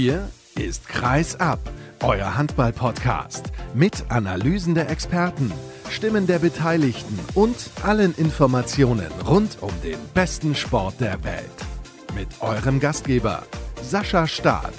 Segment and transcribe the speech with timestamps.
[0.00, 1.58] Hier ist Kreis ab,
[2.04, 5.50] euer Handball-Podcast mit Analysen der Experten,
[5.90, 11.50] Stimmen der Beteiligten und allen Informationen rund um den besten Sport der Welt.
[12.14, 13.42] Mit eurem Gastgeber
[13.82, 14.72] Sascha Staat.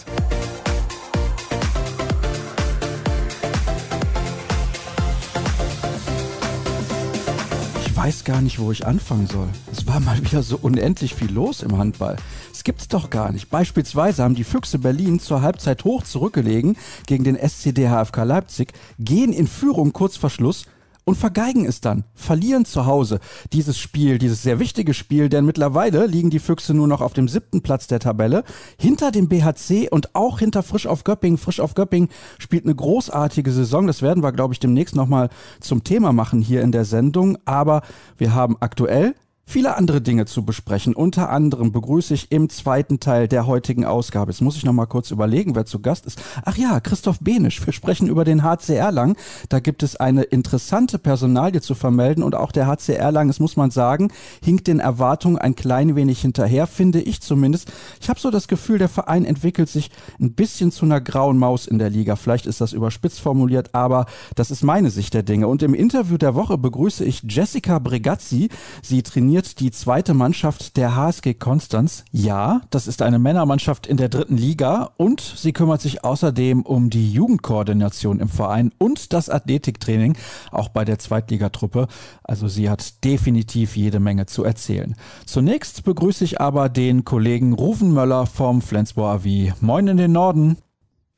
[7.85, 9.49] Ich weiß gar nicht, wo ich anfangen soll.
[9.69, 12.15] Es war mal wieder so unendlich viel los im Handball.
[12.59, 13.49] Das gibt's doch gar nicht.
[13.49, 16.75] Beispielsweise haben die Füchse Berlin zur Halbzeit hoch zurückgelegen
[17.07, 20.65] gegen den SCD HFK Leipzig, gehen in Führung kurz vor Schluss
[21.05, 23.21] und vergeigen es dann, verlieren zu Hause
[23.53, 27.29] dieses Spiel, dieses sehr wichtige Spiel, denn mittlerweile liegen die Füchse nur noch auf dem
[27.29, 28.43] siebten Platz der Tabelle,
[28.77, 31.37] hinter dem BHC und auch hinter Frisch auf Göpping.
[31.37, 35.29] Frisch auf Göpping spielt eine großartige Saison, das werden wir, glaube ich, demnächst nochmal
[35.61, 37.83] zum Thema machen hier in der Sendung, aber
[38.17, 39.15] wir haben aktuell
[39.49, 40.93] viele andere Dinge zu besprechen.
[40.95, 44.31] Unter anderem begrüße ich im zweiten Teil der heutigen Ausgabe.
[44.31, 46.21] Jetzt muss ich noch mal kurz überlegen, wer zu Gast ist.
[46.45, 47.65] Ach ja, Christoph Benisch.
[47.65, 49.17] Wir sprechen über den HCR Lang.
[49.49, 53.57] Da gibt es eine interessante Personalie zu vermelden und auch der HCR Lang, das muss
[53.57, 54.11] man sagen,
[54.43, 57.71] hinkt den Erwartungen ein klein wenig hinterher, finde ich zumindest.
[57.99, 59.89] Ich habe so das Gefühl, der Verein entwickelt sich
[60.19, 62.15] ein bisschen zu einer grauen Maus in der Liga.
[62.17, 64.05] Vielleicht ist das überspitzt formuliert, aber
[64.35, 65.47] das ist meine Sicht der Dinge.
[65.47, 68.49] Und im Interview der Woche begrüße ich Jessica Bregazzi.
[68.83, 72.03] Sie trainiert trainiert die zweite Mannschaft der HSG Konstanz.
[72.11, 76.89] Ja, das ist eine Männermannschaft in der dritten Liga und sie kümmert sich außerdem um
[76.89, 80.17] die Jugendkoordination im Verein und das Athletiktraining,
[80.51, 81.87] auch bei der Zweitligatruppe.
[82.23, 84.95] Also sie hat definitiv jede Menge zu erzählen.
[85.25, 89.61] Zunächst begrüße ich aber den Kollegen Rufen Möller vom Flensburg AV.
[89.61, 90.57] Moin in den Norden.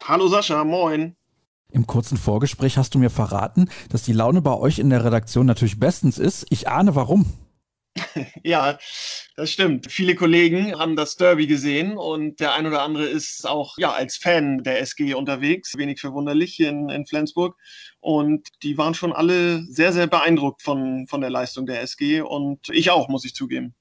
[0.04, 1.16] Hallo Sascha, moin.
[1.72, 5.46] Im kurzen Vorgespräch hast du mir verraten, dass die Laune bei euch in der Redaktion
[5.46, 6.46] natürlich bestens ist.
[6.50, 7.26] Ich ahne warum.
[8.44, 8.78] Ja,
[9.36, 9.92] das stimmt.
[9.92, 14.18] Viele Kollegen haben das Derby gesehen und der ein oder andere ist auch ja, als
[14.18, 15.78] Fan der SG unterwegs.
[15.78, 17.58] Wenig verwunderlich in, in Flensburg.
[18.00, 22.70] Und die waren schon alle sehr, sehr beeindruckt von, von der Leistung der SG und
[22.70, 23.76] ich auch, muss ich zugeben.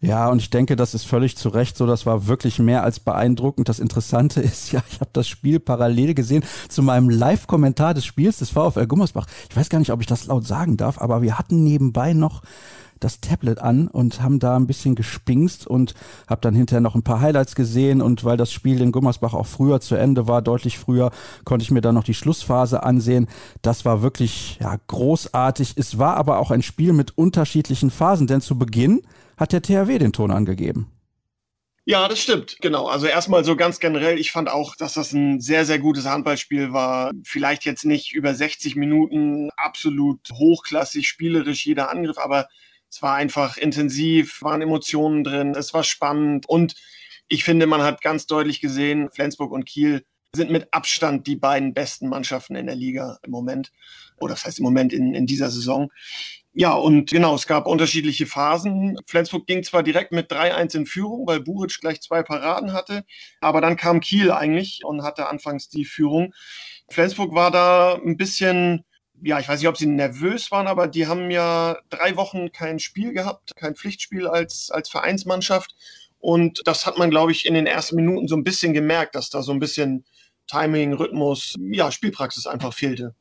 [0.00, 1.84] Ja, und ich denke, das ist völlig zu Recht so.
[1.84, 3.68] Das war wirklich mehr als beeindruckend.
[3.68, 8.38] Das Interessante ist ja, ich habe das Spiel parallel gesehen zu meinem Live-Kommentar des Spiels
[8.38, 9.26] des VfL Gummersbach.
[9.50, 12.42] Ich weiß gar nicht, ob ich das laut sagen darf, aber wir hatten nebenbei noch
[13.00, 15.94] das Tablet an und haben da ein bisschen gespingst und
[16.26, 19.46] habe dann hinterher noch ein paar Highlights gesehen und weil das Spiel in Gummersbach auch
[19.46, 21.10] früher zu Ende war, deutlich früher,
[21.44, 23.28] konnte ich mir dann noch die Schlussphase ansehen.
[23.62, 25.74] Das war wirklich ja, großartig.
[25.76, 29.02] Es war aber auch ein Spiel mit unterschiedlichen Phasen, denn zu Beginn
[29.36, 30.90] hat der THW den Ton angegeben.
[31.90, 32.86] Ja, das stimmt, genau.
[32.86, 36.74] Also erstmal so ganz generell, ich fand auch, dass das ein sehr, sehr gutes Handballspiel
[36.74, 37.12] war.
[37.24, 42.46] Vielleicht jetzt nicht über 60 Minuten absolut hochklassig, spielerisch jeder Angriff, aber
[42.90, 46.74] es war einfach intensiv, waren Emotionen drin, es war spannend und
[47.28, 50.04] ich finde, man hat ganz deutlich gesehen, Flensburg und Kiel
[50.34, 53.72] sind mit Abstand die beiden besten Mannschaften in der Liga im Moment.
[54.18, 55.90] Oder das heißt im Moment in, in dieser Saison.
[56.52, 58.98] Ja, und genau, es gab unterschiedliche Phasen.
[59.06, 63.04] Flensburg ging zwar direkt mit 3-1 in Führung, weil Buric gleich zwei Paraden hatte,
[63.40, 66.34] aber dann kam Kiel eigentlich und hatte anfangs die Führung.
[66.90, 68.84] Flensburg war da ein bisschen
[69.22, 72.78] ja, ich weiß nicht, ob sie nervös waren, aber die haben ja drei Wochen kein
[72.78, 75.74] Spiel gehabt, kein Pflichtspiel als, als Vereinsmannschaft.
[76.20, 79.30] Und das hat man, glaube ich, in den ersten Minuten so ein bisschen gemerkt, dass
[79.30, 80.04] da so ein bisschen
[80.48, 83.14] Timing, Rhythmus, ja, Spielpraxis einfach fehlte.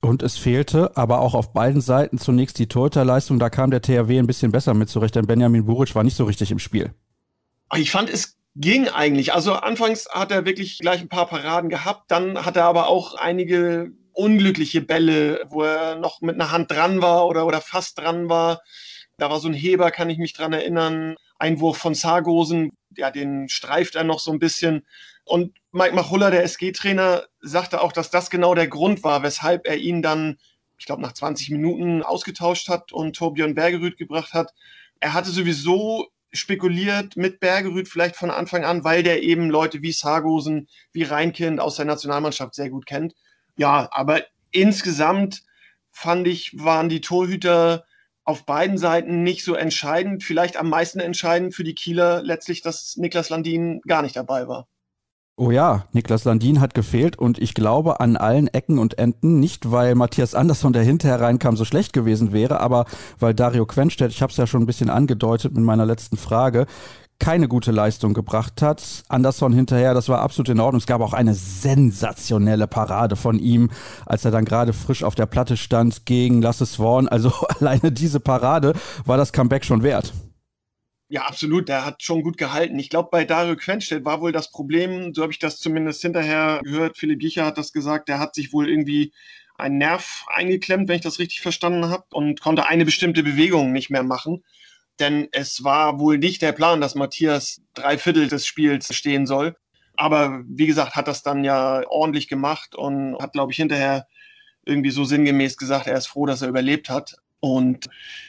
[0.00, 3.38] Und es fehlte aber auch auf beiden Seiten zunächst die Torhüterleistung.
[3.40, 6.24] Da kam der THW ein bisschen besser mit zurecht, denn Benjamin Buric war nicht so
[6.24, 6.94] richtig im Spiel.
[7.74, 9.32] Ich fand, es ging eigentlich.
[9.34, 13.14] Also anfangs hat er wirklich gleich ein paar Paraden gehabt, dann hat er aber auch
[13.14, 18.28] einige unglückliche Bälle, wo er noch mit einer Hand dran war oder, oder fast dran
[18.28, 18.60] war.
[19.16, 21.14] Da war so ein Heber, kann ich mich dran erinnern.
[21.38, 24.84] Einwurf von Sargosen, ja, den streift er noch so ein bisschen.
[25.24, 29.76] Und Mike Machulla, der SG-Trainer, sagte auch, dass das genau der Grund war, weshalb er
[29.76, 30.38] ihn dann,
[30.78, 34.52] ich glaube, nach 20 Minuten ausgetauscht hat und Torbjörn Bergerüth gebracht hat.
[34.98, 39.92] Er hatte sowieso spekuliert mit Bergerüth vielleicht von Anfang an, weil der eben Leute wie
[39.92, 43.14] Sargosen, wie Reinkind aus der Nationalmannschaft sehr gut kennt.
[43.58, 44.22] Ja, aber
[44.52, 45.42] insgesamt
[45.90, 47.84] fand ich, waren die Torhüter
[48.24, 50.22] auf beiden Seiten nicht so entscheidend.
[50.22, 54.68] Vielleicht am meisten entscheidend für die Kieler letztlich, dass Niklas Landin gar nicht dabei war.
[55.36, 59.70] Oh ja, Niklas Landin hat gefehlt und ich glaube an allen Ecken und Enden, nicht
[59.70, 62.86] weil Matthias Andersson, der hinterher reinkam, so schlecht gewesen wäre, aber
[63.18, 66.66] weil Dario Quenstedt, ich habe es ja schon ein bisschen angedeutet mit meiner letzten Frage,
[67.18, 69.04] keine gute Leistung gebracht hat.
[69.08, 70.78] Anderson hinterher, das war absolut in Ordnung.
[70.78, 73.70] Es gab auch eine sensationelle Parade von ihm,
[74.06, 77.08] als er dann gerade frisch auf der Platte stand gegen Lasse Swan.
[77.08, 77.30] Also
[77.60, 78.74] alleine diese Parade
[79.04, 80.12] war das Comeback schon wert.
[81.10, 81.68] Ja, absolut.
[81.68, 82.78] Der hat schon gut gehalten.
[82.78, 86.60] Ich glaube, bei Dario Quenstedt war wohl das Problem, so habe ich das zumindest hinterher
[86.62, 89.12] gehört, Philipp Jicher hat das gesagt, der hat sich wohl irgendwie
[89.56, 93.90] einen Nerv eingeklemmt, wenn ich das richtig verstanden habe, und konnte eine bestimmte Bewegung nicht
[93.90, 94.44] mehr machen.
[95.00, 99.56] Denn es war wohl nicht der Plan, dass Matthias drei Viertel des Spiels stehen soll.
[99.96, 104.06] Aber wie gesagt, hat das dann ja ordentlich gemacht und hat, glaube ich, hinterher
[104.64, 107.16] irgendwie so sinngemäß gesagt, er ist froh, dass er überlebt hat.
[107.40, 107.86] Und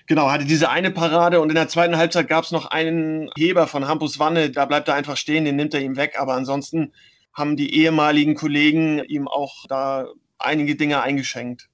[0.08, 3.68] genau, hatte diese eine Parade und in der zweiten Halbzeit gab es noch einen Heber
[3.68, 6.16] von Hampus Wanne, da bleibt er einfach stehen, den nimmt er ihm weg.
[6.20, 6.94] Aber ansonsten
[7.34, 10.08] haben die ehemaligen Kollegen ihm auch da
[10.38, 11.70] einige Dinge eingeschenkt.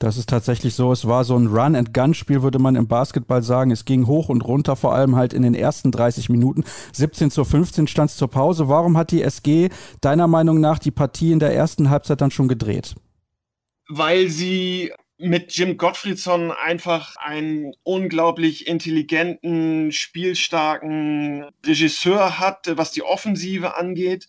[0.00, 0.90] Das ist tatsächlich so.
[0.92, 3.70] Es war so ein Run-and-Gun-Spiel, würde man im Basketball sagen.
[3.70, 6.64] Es ging hoch und runter, vor allem halt in den ersten 30 Minuten.
[6.94, 8.68] 17 zu 15 stand es zur Pause.
[8.68, 9.68] Warum hat die SG
[10.00, 12.94] deiner Meinung nach die Partie in der ersten Halbzeit dann schon gedreht?
[13.90, 23.76] Weil sie mit Jim Gottfriedson einfach einen unglaublich intelligenten, spielstarken Regisseur hat, was die Offensive
[23.76, 24.28] angeht.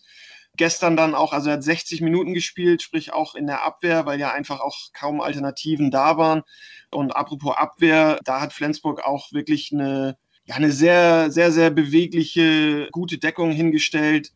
[0.56, 4.20] Gestern dann auch, also er hat 60 Minuten gespielt, sprich auch in der Abwehr, weil
[4.20, 6.42] ja einfach auch kaum Alternativen da waren.
[6.90, 12.88] Und apropos Abwehr, da hat Flensburg auch wirklich eine, ja, eine sehr, sehr, sehr bewegliche,
[12.92, 14.32] gute Deckung hingestellt.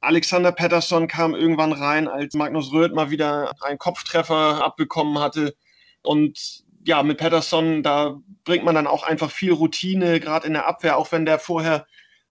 [0.00, 5.54] Alexander Pettersson kam irgendwann rein, als Magnus Röth mal wieder einen Kopftreffer abbekommen hatte.
[6.02, 10.66] Und ja, mit Patterson, da bringt man dann auch einfach viel Routine, gerade in der
[10.66, 11.86] Abwehr, auch wenn der vorher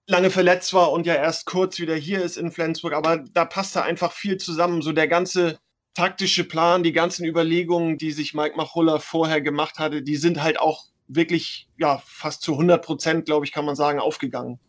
[0.07, 2.93] lange verletzt war und ja erst kurz wieder hier ist in Flensburg.
[2.93, 4.81] Aber da passt da einfach viel zusammen.
[4.81, 5.59] So der ganze
[5.93, 10.59] taktische Plan, die ganzen Überlegungen, die sich Mike Machulla vorher gemacht hatte, die sind halt
[10.59, 14.59] auch wirklich, ja, fast zu 100 Prozent, glaube ich, kann man sagen, aufgegangen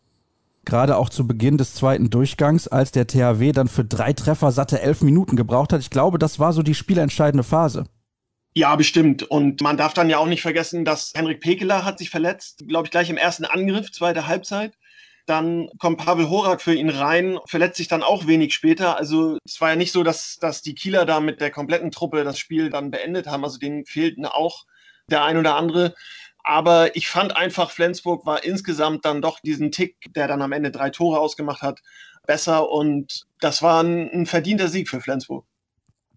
[0.65, 4.81] gerade auch zu Beginn des zweiten Durchgangs, als der THW dann für drei Treffer satte
[4.81, 5.81] elf Minuten gebraucht hat.
[5.81, 7.85] Ich glaube, das war so die spielentscheidende Phase.
[8.55, 9.23] Ja, bestimmt.
[9.23, 12.85] Und man darf dann ja auch nicht vergessen, dass Henrik Pekeler hat sich verletzt, glaube
[12.85, 14.73] ich, gleich im ersten Angriff, zweite Halbzeit.
[15.29, 18.97] Dann kommt Pavel Horak für ihn rein, verletzt sich dann auch wenig später.
[18.97, 22.23] Also es war ja nicht so, dass, dass die Kieler da mit der kompletten Truppe
[22.23, 23.43] das Spiel dann beendet haben.
[23.43, 24.65] Also denen fehlten auch
[25.05, 25.93] der ein oder andere.
[26.43, 30.71] Aber ich fand einfach, Flensburg war insgesamt dann doch diesen Tick, der dann am Ende
[30.71, 31.81] drei Tore ausgemacht hat,
[32.25, 32.67] besser.
[32.71, 35.45] Und das war ein, ein verdienter Sieg für Flensburg.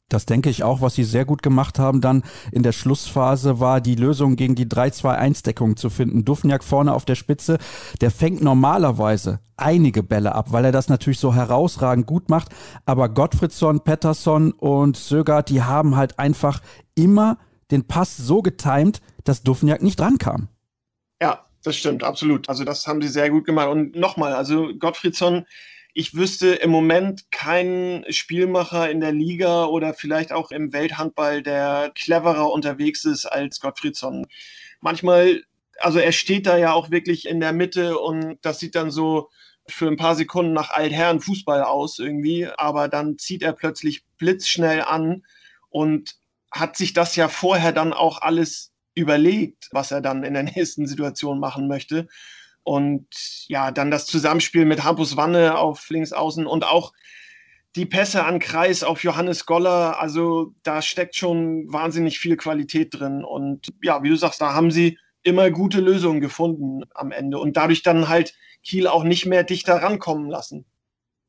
[0.09, 3.81] Das denke ich auch, was sie sehr gut gemacht haben dann in der Schlussphase war
[3.81, 6.25] die Lösung gegen die 3-2-1-Deckung zu finden.
[6.25, 7.59] Dufniak vorne auf der Spitze,
[8.01, 12.49] der fängt normalerweise einige Bälle ab, weil er das natürlich so herausragend gut macht.
[12.85, 16.61] Aber Gottfriedson, Pettersson und Sögert, die haben halt einfach
[16.95, 17.39] immer
[17.71, 20.49] den Pass so getimt, dass Dufniak nicht rankam.
[21.23, 22.49] Ja, das stimmt, absolut.
[22.49, 23.69] Also das haben sie sehr gut gemacht.
[23.69, 25.47] Und nochmal, also Gottfriedson,
[25.95, 31.93] ich wüsste im Moment keinen Spielmacher in der Liga oder vielleicht auch im Welthandball, der
[31.95, 34.27] cleverer unterwegs ist als Gottfriedsson.
[34.81, 35.43] Manchmal,
[35.79, 39.29] also er steht da ja auch wirklich in der Mitte und das sieht dann so
[39.69, 44.83] für ein paar Sekunden nach Altherren Fußball aus irgendwie, aber dann zieht er plötzlich blitzschnell
[44.83, 45.25] an
[45.69, 46.17] und
[46.51, 50.87] hat sich das ja vorher dann auch alles überlegt, was er dann in der nächsten
[50.87, 52.09] Situation machen möchte.
[52.65, 53.07] Und
[53.49, 56.93] ja, dann das Zusammenspiel mit Hampus Wanne auf links außen und auch
[57.75, 60.01] die Pässe an Kreis auf Johannes Goller.
[60.01, 63.25] Also da steckt schon wahnsinnig viel Qualität drin.
[63.25, 67.57] Und ja, wie du sagst, da haben sie immer gute Lösungen gefunden am Ende und
[67.57, 70.65] dadurch dann halt Kiel auch nicht mehr dichter rankommen lassen.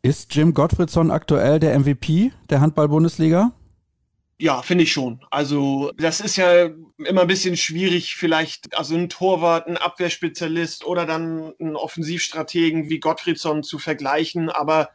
[0.01, 3.53] Ist Jim Gottfriedson aktuell der MVP der Handball-Bundesliga?
[4.43, 5.21] Ja, finde ich schon.
[5.31, 11.05] Also das ist ja immer ein bisschen schwierig, vielleicht also ein Torwart, ein Abwehrspezialist oder
[11.05, 14.49] dann ein Offensivstrategen wie Gottfriedson zu vergleichen.
[14.49, 14.89] Aber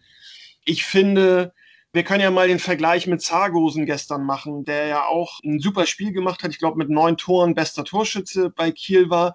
[0.66, 1.54] ich finde,
[1.94, 5.86] wir können ja mal den Vergleich mit Zargosen gestern machen, der ja auch ein super
[5.86, 6.50] Spiel gemacht hat.
[6.50, 9.34] Ich glaube, mit neun Toren bester Torschütze bei Kiel war.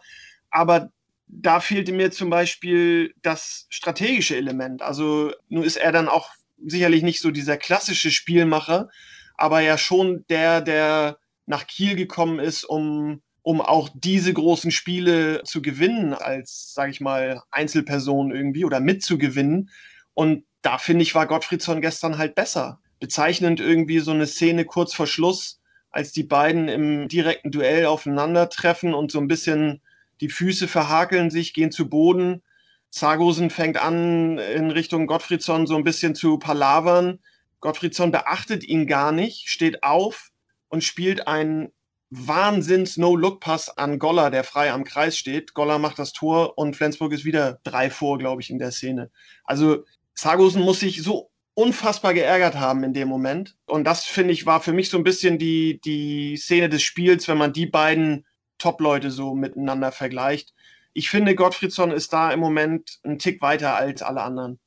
[0.51, 0.91] Aber
[1.25, 4.83] da fehlte mir zum Beispiel das strategische Element.
[4.83, 6.29] Also nun ist er dann auch
[6.63, 8.89] sicherlich nicht so dieser klassische Spielmacher,
[9.35, 15.43] aber ja schon der, der nach Kiel gekommen ist, um, um auch diese großen Spiele
[15.43, 19.69] zu gewinnen, als, sage ich mal, Einzelperson irgendwie oder mitzugewinnen.
[20.13, 22.79] Und da finde ich, war Gottfriedsson gestern halt besser.
[22.99, 25.59] Bezeichnend irgendwie so eine Szene kurz vor Schluss,
[25.89, 29.81] als die beiden im direkten Duell aufeinandertreffen und so ein bisschen
[30.21, 32.41] die Füße verhakeln sich, gehen zu Boden.
[32.89, 37.19] Zagosen fängt an, in Richtung Gottfriedsson so ein bisschen zu palavern
[37.63, 40.31] Gottfriedsson beachtet ihn gar nicht, steht auf
[40.67, 41.71] und spielt einen
[42.09, 45.53] Wahnsinns-No-Look-Pass an Goller, der frei am Kreis steht.
[45.53, 49.11] Goller macht das Tor und Flensburg ist wieder drei vor, glaube ich, in der Szene.
[49.45, 53.55] Also Sargosen muss sich so unfassbar geärgert haben in dem Moment.
[53.65, 57.29] Und das, finde ich, war für mich so ein bisschen die, die Szene des Spiels,
[57.29, 58.25] wenn man die beiden
[58.57, 60.53] Top-Leute so miteinander vergleicht.
[60.91, 64.59] ich finde, Gottfriedsson ist da im Moment ein Tick weiter als alle anderen.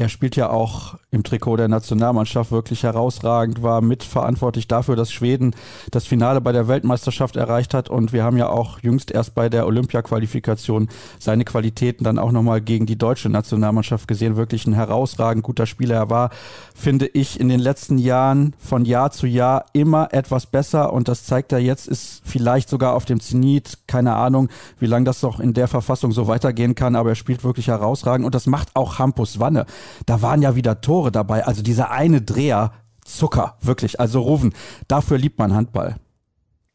[0.00, 5.54] Er spielt ja auch im Trikot der Nationalmannschaft wirklich herausragend, war mitverantwortlich dafür, dass Schweden
[5.90, 7.90] das Finale bei der Weltmeisterschaft erreicht hat.
[7.90, 10.88] Und wir haben ja auch jüngst erst bei der Olympia-Qualifikation
[11.18, 14.36] seine Qualitäten dann auch nochmal gegen die deutsche Nationalmannschaft gesehen.
[14.36, 15.96] Wirklich ein herausragend guter Spieler.
[15.96, 16.30] Er war,
[16.74, 20.94] finde ich, in den letzten Jahren von Jahr zu Jahr immer etwas besser.
[20.94, 23.80] Und das zeigt er jetzt, ist vielleicht sogar auf dem Zenit.
[23.86, 26.96] Keine Ahnung, wie lange das noch in der Verfassung so weitergehen kann.
[26.96, 28.24] Aber er spielt wirklich herausragend.
[28.24, 29.66] Und das macht auch Hampus Wanne
[30.06, 31.44] da waren ja wieder Tore dabei.
[31.44, 32.72] Also dieser eine Dreher,
[33.04, 34.00] Zucker, wirklich.
[34.00, 34.54] Also Rufen,
[34.88, 35.96] dafür liebt man Handball.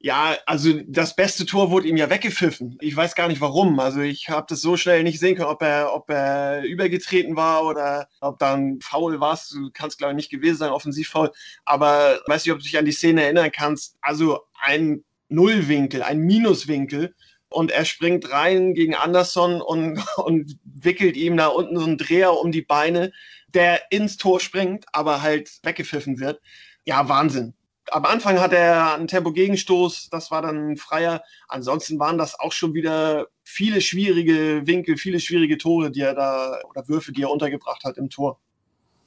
[0.05, 2.77] Ja, also das beste Tor wurde ihm ja weggepfiffen.
[2.79, 3.79] Ich weiß gar nicht warum.
[3.79, 7.65] Also ich habe das so schnell nicht sehen können, ob er, ob er übergetreten war
[7.65, 9.39] oder ob da ein Foul war.
[9.51, 11.31] Du kannst glaube ich nicht gewesen sein, Offensivfoul.
[11.63, 13.98] Aber weiß nicht, ob du dich an die Szene erinnern kannst.
[14.00, 17.15] Also ein Nullwinkel, ein Minuswinkel
[17.55, 22.33] und er springt rein gegen Anderson und, und wickelt ihm da unten so einen Dreher
[22.33, 23.13] um die Beine,
[23.53, 26.41] der ins Tor springt, aber halt weggepfiffen wird.
[26.83, 27.53] Ja, Wahnsinn.
[27.91, 31.24] Am Anfang hat er einen Tempo-Gegenstoß, das war dann ein freier.
[31.47, 36.59] Ansonsten waren das auch schon wieder viele schwierige Winkel, viele schwierige Tore, die er da
[36.69, 38.39] oder Würfe, die er untergebracht hat im Tor.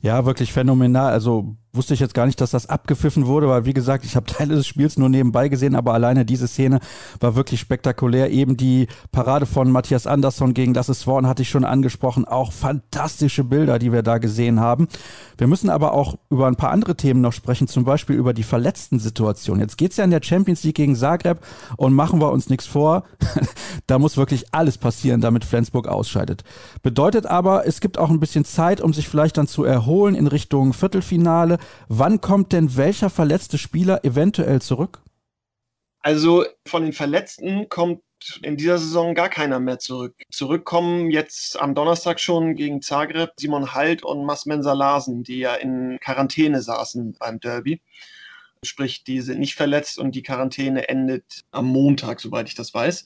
[0.00, 1.12] Ja, wirklich phänomenal.
[1.12, 4.27] Also wusste ich jetzt gar nicht, dass das abgepfiffen wurde, weil wie gesagt, ich habe
[4.33, 6.81] Teile des Spiels nur nebenbei gesehen, aber alleine diese Szene
[7.21, 8.31] war wirklich spektakulär.
[8.31, 12.25] Eben die Parade von Matthias Andersson gegen Lasse Swan hatte ich schon angesprochen.
[12.25, 14.89] Auch fantastische Bilder, die wir da gesehen haben.
[15.37, 18.43] Wir müssen aber auch über ein paar andere Themen noch sprechen, zum Beispiel über die
[18.43, 19.61] verletzten Situation.
[19.61, 21.41] Jetzt geht's ja in der Champions League gegen Zagreb
[21.77, 23.05] und machen wir uns nichts vor.
[23.87, 26.45] da muss wirklich alles passieren, damit Flensburg ausscheidet.
[26.83, 30.27] Bedeutet aber, es gibt auch ein bisschen Zeit, um sich vielleicht dann zu erholen in
[30.27, 31.59] Richtung Viertelfinale.
[31.89, 35.01] Wann kommt denn welcher verletzte Spieler eventuell zurück?
[36.01, 38.03] Also von den Verletzten kommt
[38.43, 40.15] in dieser Saison gar keiner mehr zurück.
[40.31, 45.99] Zurückkommen jetzt am Donnerstag schon gegen Zagreb Simon Halt und Masmensa Larsen, die ja in
[46.01, 47.81] Quarantäne saßen beim Derby.
[48.65, 53.05] Sprich, die sind nicht verletzt und die Quarantäne endet am Montag, soweit ich das weiß.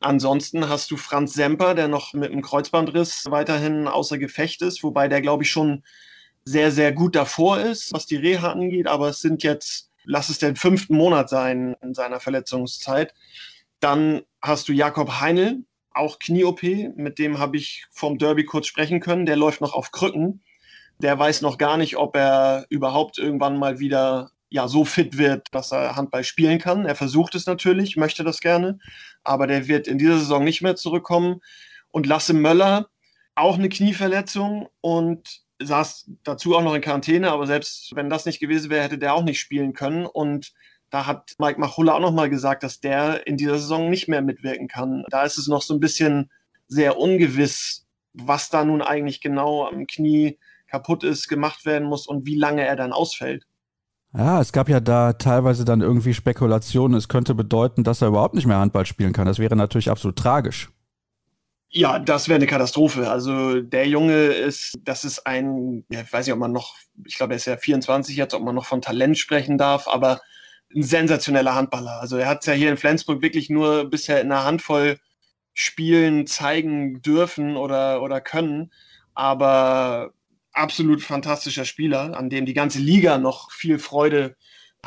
[0.00, 5.08] Ansonsten hast du Franz Semper, der noch mit einem Kreuzbandriss weiterhin außer Gefecht ist, wobei
[5.08, 5.82] der, glaube ich, schon
[6.44, 10.38] sehr, sehr gut davor ist, was die Reha angeht, aber es sind jetzt, lass es
[10.38, 13.14] den fünften Monat sein in seiner Verletzungszeit.
[13.80, 16.62] Dann hast du Jakob Heinl, auch Knie-OP,
[16.96, 19.26] mit dem habe ich vom Derby kurz sprechen können.
[19.26, 20.42] Der läuft noch auf Krücken.
[20.98, 25.48] Der weiß noch gar nicht, ob er überhaupt irgendwann mal wieder ja, so fit wird,
[25.52, 26.84] dass er Handball spielen kann.
[26.84, 28.78] Er versucht es natürlich, möchte das gerne,
[29.24, 31.40] aber der wird in dieser Saison nicht mehr zurückkommen.
[31.90, 32.88] Und Lasse Möller,
[33.34, 38.40] auch eine Knieverletzung und saß dazu auch noch in Quarantäne, aber selbst wenn das nicht
[38.40, 40.06] gewesen wäre, hätte der auch nicht spielen können.
[40.06, 40.52] Und
[40.90, 44.68] da hat Mike Machulla auch nochmal gesagt, dass der in dieser Saison nicht mehr mitwirken
[44.68, 45.04] kann.
[45.10, 46.30] Da ist es noch so ein bisschen
[46.66, 52.26] sehr ungewiss, was da nun eigentlich genau am Knie kaputt ist, gemacht werden muss und
[52.26, 53.44] wie lange er dann ausfällt.
[54.16, 56.96] Ja, es gab ja da teilweise dann irgendwie Spekulationen.
[56.96, 59.26] Es könnte bedeuten, dass er überhaupt nicht mehr Handball spielen kann.
[59.26, 60.70] Das wäre natürlich absolut tragisch.
[61.76, 63.10] Ja, das wäre eine Katastrophe.
[63.10, 67.16] Also der Junge ist, das ist ein, ja, ich weiß nicht, ob man noch, ich
[67.16, 70.20] glaube, er ist ja 24 jetzt, ob man noch von Talent sprechen darf, aber
[70.72, 72.00] ein sensationeller Handballer.
[72.00, 75.00] Also er hat es ja hier in Flensburg wirklich nur bisher in einer Handvoll
[75.52, 78.72] Spielen zeigen dürfen oder, oder können,
[79.14, 80.12] aber
[80.52, 84.36] absolut fantastischer Spieler, an dem die ganze Liga noch viel Freude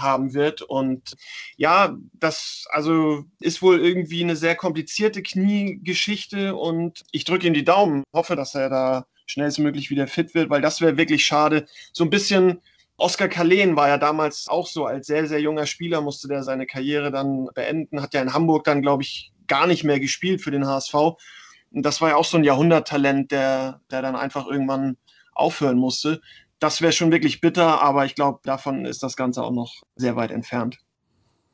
[0.02, 0.62] haben wird.
[0.62, 1.16] Und
[1.58, 7.66] ja, das also ist wohl irgendwie eine sehr komplizierte Kniegeschichte und ich drücke ihm die
[7.66, 11.68] Daumen, hoffe, dass er da schnellstmöglich wieder fit wird, weil das wäre wirklich schade.
[11.94, 12.62] So ein bisschen
[13.00, 16.66] Oskar Kalen war ja damals auch so, als sehr, sehr junger Spieler musste der seine
[16.66, 20.50] Karriere dann beenden, hat ja in Hamburg dann, glaube ich, gar nicht mehr gespielt für
[20.50, 20.94] den HSV.
[20.94, 24.98] Und das war ja auch so ein Jahrhunderttalent, der, der dann einfach irgendwann
[25.34, 26.22] aufhören musste
[26.60, 30.16] das wäre schon wirklich bitter, aber ich glaube, davon ist das Ganze auch noch sehr
[30.16, 30.80] weit entfernt.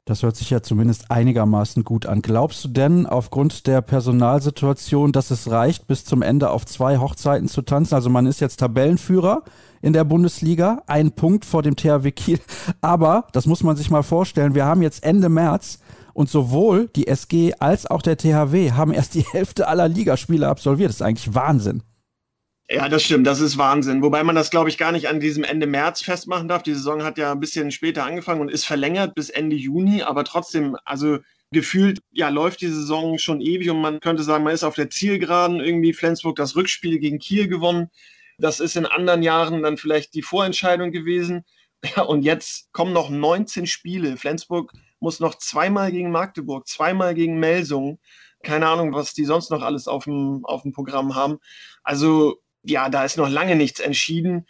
[0.06, 2.22] Das hört sich ja zumindest einigermaßen gut an.
[2.22, 7.48] Glaubst du denn aufgrund der Personalsituation, dass es reicht, bis zum Ende auf zwei Hochzeiten
[7.48, 7.96] zu tanzen?
[7.96, 9.44] Also man ist jetzt Tabellenführer
[9.82, 12.40] in der Bundesliga, ein Punkt vor dem THW Kiel.
[12.82, 15.80] Aber, das muss man sich mal vorstellen, wir haben jetzt Ende März
[16.14, 20.90] und sowohl die SG als auch der THW haben erst die Hälfte aller Ligaspiele absolviert.
[20.90, 21.82] Das ist eigentlich Wahnsinn.
[22.74, 24.02] Ja, das stimmt, das ist Wahnsinn.
[24.02, 26.64] Wobei man das, glaube ich, gar nicht an diesem Ende März festmachen darf.
[26.64, 30.24] Die Saison hat ja ein bisschen später angefangen und ist verlängert bis Ende Juni, aber
[30.24, 31.20] trotzdem, also
[31.52, 34.90] gefühlt, ja, läuft die Saison schon ewig und man könnte sagen, man ist auf der
[34.90, 35.94] Zielgeraden irgendwie.
[35.94, 37.92] Flensburg das Rückspiel gegen Kiel gewonnen.
[38.40, 41.44] Das ist in anderen Jahren dann vielleicht die Vorentscheidung gewesen.
[41.96, 44.18] Ja, und jetzt kommen noch 19 Spiele.
[44.18, 48.00] Flensburg muss noch zweimal gegen Magdeburg, zweimal gegen Melsung
[48.42, 51.40] Keine Ahnung, was die sonst noch alles auf dem, auf dem Programm haben.
[51.84, 54.46] Also ja, da ist noch lange nichts entschieden.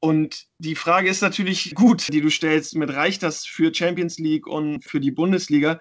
[0.00, 4.46] Und die Frage ist natürlich gut, die du stellst, mit reicht das für Champions League
[4.46, 5.80] und für die Bundesliga?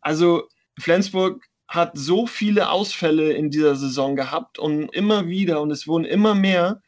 [0.00, 5.86] Also Flensburg hat so viele Ausfälle in dieser Saison gehabt und immer wieder und es
[5.86, 6.80] wurden immer mehr.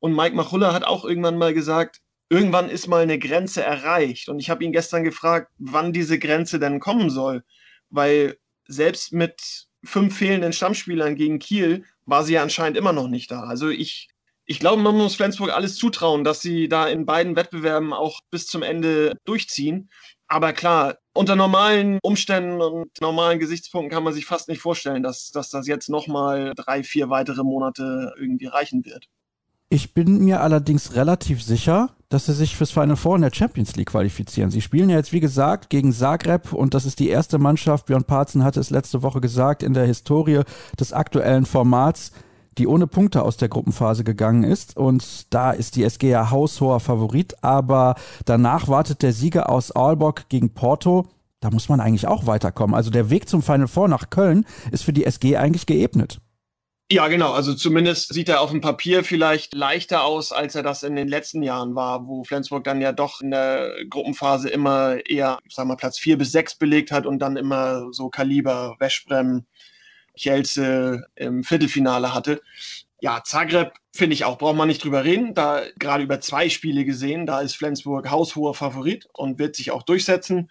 [0.00, 4.28] Und Mike Machulla hat auch irgendwann mal gesagt, irgendwann ist mal eine Grenze erreicht.
[4.28, 7.44] Und ich habe ihn gestern gefragt, wann diese Grenze denn kommen soll.
[7.90, 13.30] Weil selbst mit fünf fehlenden Stammspielern gegen Kiel war sie ja anscheinend immer noch nicht
[13.30, 13.40] da.
[13.40, 14.08] Also ich
[14.46, 18.46] ich glaube, man muss Flensburg alles zutrauen, dass sie da in beiden Wettbewerben auch bis
[18.46, 19.88] zum Ende durchziehen.
[20.26, 25.30] Aber klar, unter normalen Umständen und normalen Gesichtspunkten kann man sich fast nicht vorstellen, dass,
[25.30, 29.06] dass das jetzt nochmal drei, vier weitere Monate irgendwie reichen wird.
[29.74, 33.74] Ich bin mir allerdings relativ sicher, dass sie sich fürs Final Four in der Champions
[33.74, 34.52] League qualifizieren.
[34.52, 38.04] Sie spielen ja jetzt, wie gesagt, gegen Zagreb und das ist die erste Mannschaft, Björn
[38.04, 40.42] Parzen hatte es letzte Woche gesagt, in der Historie
[40.78, 42.12] des aktuellen Formats,
[42.56, 44.76] die ohne Punkte aus der Gruppenphase gegangen ist.
[44.76, 47.42] Und da ist die SG ja haushoher Favorit.
[47.42, 51.08] Aber danach wartet der Sieger aus Aalborg gegen Porto.
[51.40, 52.76] Da muss man eigentlich auch weiterkommen.
[52.76, 56.20] Also der Weg zum Final Four nach Köln ist für die SG eigentlich geebnet.
[56.92, 57.32] Ja, genau.
[57.32, 61.08] Also zumindest sieht er auf dem Papier vielleicht leichter aus, als er das in den
[61.08, 65.76] letzten Jahren war, wo Flensburg dann ja doch in der Gruppenphase immer eher, sagen wir,
[65.76, 69.46] Platz vier bis sechs belegt hat und dann immer so Kaliber, Weschbrem,
[70.16, 72.42] Kielce im Viertelfinale hatte.
[73.00, 75.34] Ja, Zagreb finde ich auch, braucht man nicht drüber reden.
[75.34, 79.82] Da gerade über zwei Spiele gesehen, da ist Flensburg haushoher Favorit und wird sich auch
[79.84, 80.50] durchsetzen.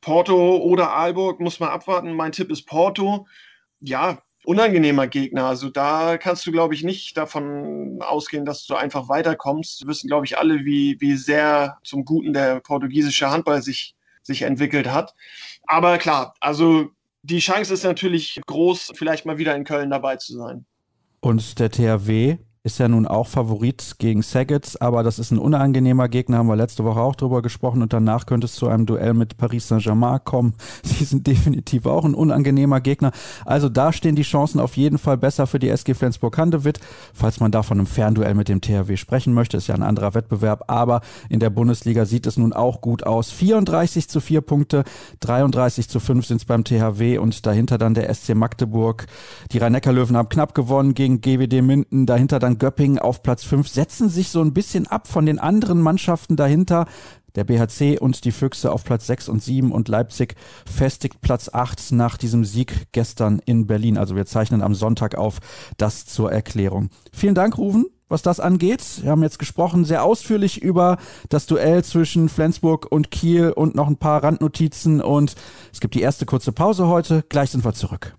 [0.00, 2.12] Porto oder Aalborg muss man abwarten.
[2.14, 3.26] Mein Tipp ist Porto.
[3.80, 5.46] Ja, unangenehmer Gegner.
[5.46, 9.82] Also da kannst du, glaube ich, nicht davon ausgehen, dass du einfach weiterkommst.
[9.82, 14.42] Wir wissen, glaube ich, alle, wie, wie sehr zum Guten der portugiesische Handball sich, sich
[14.42, 15.14] entwickelt hat.
[15.66, 16.90] Aber klar, also
[17.22, 20.64] die Chance ist natürlich groß, vielleicht mal wieder in Köln dabei zu sein.
[21.20, 26.10] Und der THW ist ja nun auch Favorit gegen Saget, aber das ist ein unangenehmer
[26.10, 29.14] Gegner, haben wir letzte Woche auch drüber gesprochen und danach könnte es zu einem Duell
[29.14, 30.52] mit Paris Saint-Germain kommen.
[30.82, 33.12] Sie sind definitiv auch ein unangenehmer Gegner.
[33.46, 36.80] Also da stehen die Chancen auf jeden Fall besser für die SG Flensburg-Handewitt.
[37.14, 40.12] Falls man da von einem Fernduell mit dem THW sprechen möchte, ist ja ein anderer
[40.12, 43.30] Wettbewerb, aber in der Bundesliga sieht es nun auch gut aus.
[43.30, 44.84] 34 zu 4 Punkte,
[45.20, 49.06] 33 zu 5 sind es beim THW und dahinter dann der SC Magdeburg.
[49.52, 53.68] Die Rhein-Neckar-Löwen haben knapp gewonnen gegen GWD Minden, dahinter dann dann Göppingen auf Platz 5,
[53.68, 56.86] setzen sich so ein bisschen ab von den anderen Mannschaften dahinter.
[57.36, 60.34] Der BHC und die Füchse auf Platz 6 und 7 und Leipzig
[60.66, 63.96] festigt Platz 8 nach diesem Sieg gestern in Berlin.
[63.96, 65.38] Also wir zeichnen am Sonntag auf.
[65.76, 66.90] Das zur Erklärung.
[67.12, 68.82] Vielen Dank, Ruven was das angeht.
[69.02, 73.86] Wir haben jetzt gesprochen sehr ausführlich über das Duell zwischen Flensburg und Kiel und noch
[73.86, 75.36] ein paar Randnotizen und
[75.72, 77.24] es gibt die erste kurze Pause heute.
[77.28, 78.16] Gleich sind wir zurück.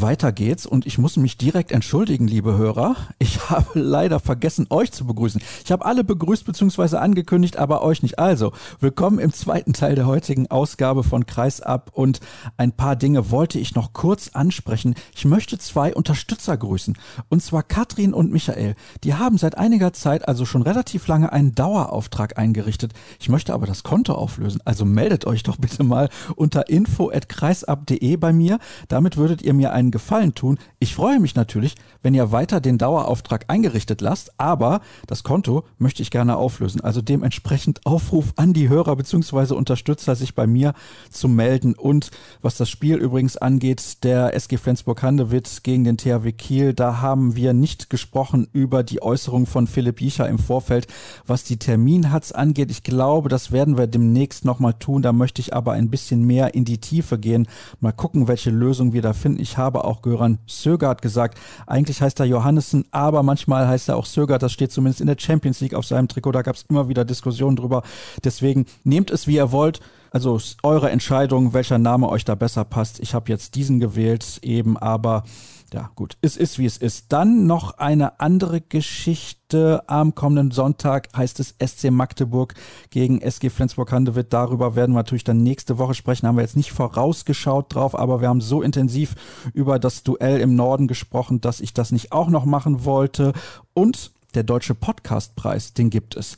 [0.00, 2.96] Weiter geht's und ich muss mich direkt entschuldigen, liebe Hörer.
[3.18, 5.40] Ich habe leider vergessen, euch zu begrüßen.
[5.64, 6.96] Ich habe alle begrüßt bzw.
[6.96, 8.18] angekündigt, aber euch nicht.
[8.18, 12.20] Also, willkommen im zweiten Teil der heutigen Ausgabe von Kreisab und
[12.58, 14.94] ein paar Dinge wollte ich noch kurz ansprechen.
[15.14, 16.98] Ich möchte zwei Unterstützer grüßen
[17.30, 18.74] und zwar Katrin und Michael.
[19.02, 22.92] Die haben seit einiger Zeit, also schon relativ lange, einen Dauerauftrag eingerichtet.
[23.18, 28.32] Ich möchte aber das Konto auflösen, also meldet euch doch bitte mal unter info@kreisab.de bei
[28.32, 28.58] mir.
[28.88, 30.58] Damit würdet ihr mir einen einen Gefallen tun.
[30.78, 36.02] Ich freue mich natürlich, wenn ihr weiter den Dauerauftrag eingerichtet lasst, aber das Konto möchte
[36.02, 36.80] ich gerne auflösen.
[36.80, 39.54] Also dementsprechend Aufruf an die Hörer bzw.
[39.54, 40.74] Unterstützer, sich bei mir
[41.10, 41.74] zu melden.
[41.74, 42.10] Und
[42.42, 47.52] was das Spiel übrigens angeht, der SG Flensburg-Handewitt gegen den THW Kiel, da haben wir
[47.52, 50.88] nicht gesprochen über die Äußerung von Philipp Jicher im Vorfeld,
[51.26, 52.70] was die Terminhatz angeht.
[52.70, 55.02] Ich glaube, das werden wir demnächst nochmal tun.
[55.02, 57.46] Da möchte ich aber ein bisschen mehr in die Tiefe gehen.
[57.80, 59.40] Mal gucken, welche Lösung wir da finden.
[59.40, 61.38] Ich habe auch Göran Sögert gesagt.
[61.66, 64.42] Eigentlich heißt er Johannessen, aber manchmal heißt er auch Sögert.
[64.42, 66.32] Das steht zumindest in der Champions League auf seinem Trikot.
[66.32, 67.82] Da gab es immer wieder Diskussionen drüber.
[68.24, 69.80] Deswegen nehmt es, wie ihr wollt.
[70.10, 73.00] Also eure Entscheidung, welcher Name euch da besser passt.
[73.00, 75.24] Ich habe jetzt diesen gewählt, eben, aber
[75.72, 77.12] ja, gut, es ist wie es ist.
[77.12, 79.82] Dann noch eine andere Geschichte.
[79.88, 82.54] Am kommenden Sonntag heißt es SC Magdeburg
[82.90, 84.32] gegen SG Flensburg-Handewitt.
[84.32, 86.26] Darüber werden wir natürlich dann nächste Woche sprechen.
[86.26, 89.14] Haben wir jetzt nicht vorausgeschaut drauf, aber wir haben so intensiv
[89.54, 93.32] über das Duell im Norden gesprochen, dass ich das nicht auch noch machen wollte.
[93.74, 96.36] Und der Deutsche Podcastpreis, den gibt es.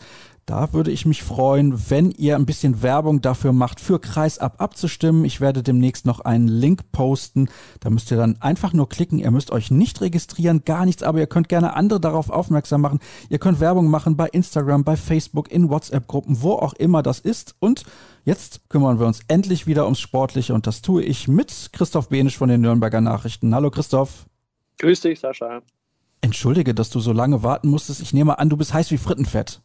[0.48, 5.26] Da würde ich mich freuen, wenn ihr ein bisschen Werbung dafür macht, für Kreisab abzustimmen.
[5.26, 7.50] Ich werde demnächst noch einen Link posten.
[7.80, 9.18] Da müsst ihr dann einfach nur klicken.
[9.18, 12.98] Ihr müsst euch nicht registrieren, gar nichts, aber ihr könnt gerne andere darauf aufmerksam machen.
[13.28, 17.54] Ihr könnt Werbung machen bei Instagram, bei Facebook, in WhatsApp-Gruppen, wo auch immer das ist.
[17.58, 17.84] Und
[18.24, 22.38] jetzt kümmern wir uns endlich wieder ums Sportliche und das tue ich mit Christoph Benisch
[22.38, 23.54] von den Nürnberger Nachrichten.
[23.54, 24.24] Hallo Christoph.
[24.78, 25.60] Grüß dich, Sascha.
[26.22, 28.00] Entschuldige, dass du so lange warten musstest.
[28.00, 29.60] Ich nehme an, du bist heiß wie Frittenfett.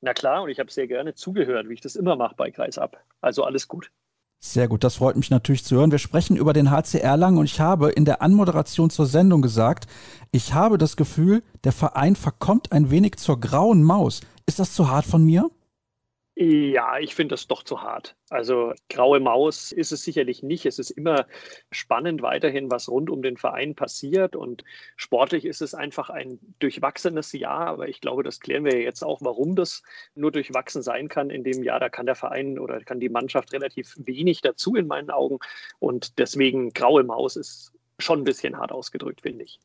[0.00, 2.98] Na klar, und ich habe sehr gerne zugehört, wie ich das immer mache bei Kreisab.
[3.20, 3.90] Also alles gut.
[4.40, 5.90] Sehr gut, das freut mich natürlich zu hören.
[5.90, 9.88] Wir sprechen über den HCR lang und ich habe in der Anmoderation zur Sendung gesagt,
[10.30, 14.20] ich habe das Gefühl, der Verein verkommt ein wenig zur grauen Maus.
[14.46, 15.50] Ist das zu hart von mir?
[16.40, 18.14] Ja, ich finde das doch zu hart.
[18.30, 20.66] Also graue Maus ist es sicherlich nicht.
[20.66, 21.26] Es ist immer
[21.72, 24.36] spannend weiterhin, was rund um den Verein passiert.
[24.36, 24.62] Und
[24.94, 27.66] sportlich ist es einfach ein durchwachsenes Jahr.
[27.66, 29.82] Aber ich glaube, das klären wir jetzt auch, warum das
[30.14, 31.80] nur durchwachsen sein kann in dem Jahr.
[31.80, 35.40] Da kann der Verein oder kann die Mannschaft relativ wenig dazu in meinen Augen.
[35.80, 39.58] Und deswegen graue Maus ist schon ein bisschen hart ausgedrückt, finde ich.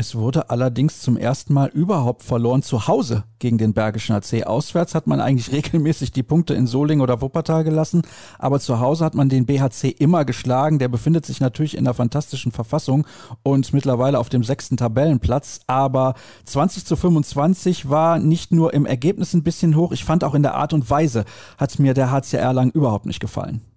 [0.00, 4.46] Es wurde allerdings zum ersten Mal überhaupt verloren zu Hause gegen den Bergischen AC.
[4.46, 8.02] Auswärts hat man eigentlich regelmäßig die Punkte in Solingen oder Wuppertal gelassen,
[8.38, 10.78] aber zu Hause hat man den BHC immer geschlagen.
[10.78, 13.08] Der befindet sich natürlich in einer fantastischen Verfassung
[13.42, 15.62] und mittlerweile auf dem sechsten Tabellenplatz.
[15.66, 20.36] Aber 20 zu 25 war nicht nur im Ergebnis ein bisschen hoch, ich fand auch
[20.36, 21.24] in der Art und Weise
[21.56, 23.67] hat mir der HCR lang überhaupt nicht gefallen.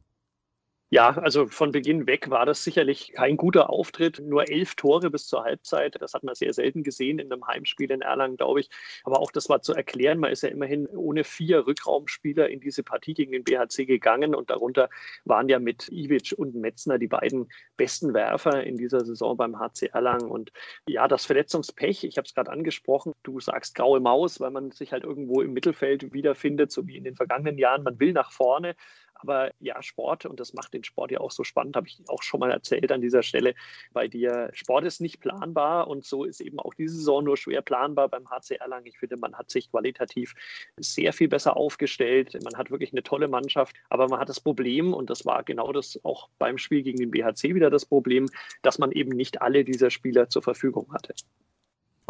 [0.94, 4.20] Ja, also von Beginn weg war das sicherlich kein guter Auftritt.
[4.20, 5.96] Nur elf Tore bis zur Halbzeit.
[6.02, 8.70] Das hat man sehr selten gesehen in einem Heimspiel in Erlangen, glaube ich.
[9.06, 10.20] Aber auch das war zu erklären.
[10.20, 14.36] Man ist ja immerhin ohne vier Rückraumspieler in diese Partie gegen den BHC gegangen.
[14.36, 14.90] Und darunter
[15.24, 19.86] waren ja mit Ivic und Metzner die beiden besten Werfer in dieser Saison beim HC
[19.94, 20.30] Erlangen.
[20.30, 20.52] Und
[20.88, 23.14] ja, das Verletzungspech, ich habe es gerade angesprochen.
[23.24, 27.06] Du sagst graue Maus, weil man sich halt irgendwo im Mittelfeld wiederfindet, so wie in
[27.06, 27.84] den vergangenen Jahren.
[27.84, 28.76] Man will nach vorne.
[29.22, 32.24] Aber ja, Sport, und das macht den Sport ja auch so spannend, habe ich auch
[32.24, 33.54] schon mal erzählt an dieser Stelle
[33.94, 34.50] bei dir.
[34.54, 38.30] Sport ist nicht planbar und so ist eben auch diese Saison nur schwer planbar beim
[38.30, 38.88] HC Erlangen.
[38.88, 40.34] Ich finde, man hat sich qualitativ
[40.78, 42.38] sehr viel besser aufgestellt.
[42.44, 45.72] Man hat wirklich eine tolle Mannschaft, aber man hat das Problem, und das war genau
[45.72, 48.28] das auch beim Spiel gegen den BHC wieder das Problem,
[48.62, 51.14] dass man eben nicht alle dieser Spieler zur Verfügung hatte.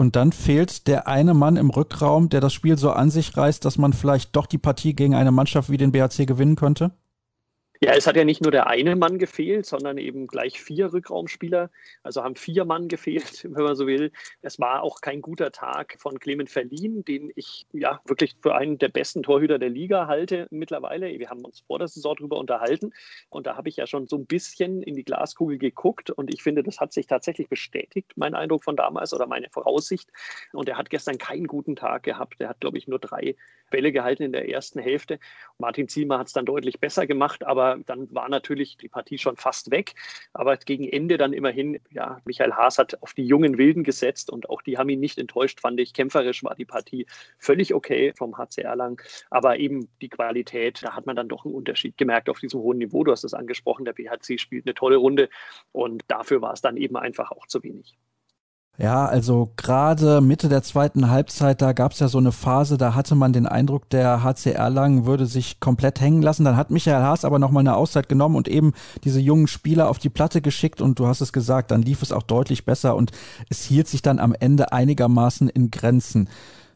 [0.01, 3.63] Und dann fehlt der eine Mann im Rückraum, der das Spiel so an sich reißt,
[3.63, 6.91] dass man vielleicht doch die Partie gegen eine Mannschaft wie den BHC gewinnen könnte?
[7.83, 11.71] Ja, es hat ja nicht nur der eine Mann gefehlt, sondern eben gleich vier Rückraumspieler.
[12.03, 14.11] Also haben vier Mann gefehlt, wenn man so will.
[14.43, 18.77] Es war auch kein guter Tag von Clement Verlien, den ich ja wirklich für einen
[18.77, 21.07] der besten Torhüter der Liga halte mittlerweile.
[21.17, 22.93] Wir haben uns vor der Saison darüber unterhalten
[23.29, 26.43] und da habe ich ja schon so ein bisschen in die Glaskugel geguckt und ich
[26.43, 30.11] finde, das hat sich tatsächlich bestätigt, mein Eindruck von damals oder meine Voraussicht.
[30.53, 32.41] Und er hat gestern keinen guten Tag gehabt.
[32.41, 33.35] Er hat, glaube ich, nur drei
[33.71, 35.17] Bälle gehalten in der ersten Hälfte.
[35.57, 39.37] Martin Ziemer hat es dann deutlich besser gemacht, aber dann war natürlich die Partie schon
[39.37, 39.93] fast weg.
[40.33, 44.49] Aber gegen Ende dann immerhin, ja, Michael Haas hat auf die jungen Wilden gesetzt und
[44.49, 45.93] auch die haben ihn nicht enttäuscht, fand ich.
[45.93, 47.05] Kämpferisch war die Partie
[47.39, 49.01] völlig okay vom HCR lang.
[49.29, 52.77] Aber eben die Qualität, da hat man dann doch einen Unterschied gemerkt auf diesem hohen
[52.77, 53.03] Niveau.
[53.03, 55.29] Du hast es angesprochen, der BHC spielt eine tolle Runde
[55.71, 57.97] und dafür war es dann eben einfach auch zu wenig.
[58.77, 62.95] Ja, also gerade Mitte der zweiten Halbzeit, da gab es ja so eine Phase, da
[62.95, 66.45] hatte man den Eindruck, der HCR Lang würde sich komplett hängen lassen.
[66.45, 69.99] Dann hat Michael Haas aber nochmal eine Auszeit genommen und eben diese jungen Spieler auf
[69.99, 73.11] die Platte geschickt und du hast es gesagt, dann lief es auch deutlich besser und
[73.49, 76.27] es hielt sich dann am Ende einigermaßen in Grenzen.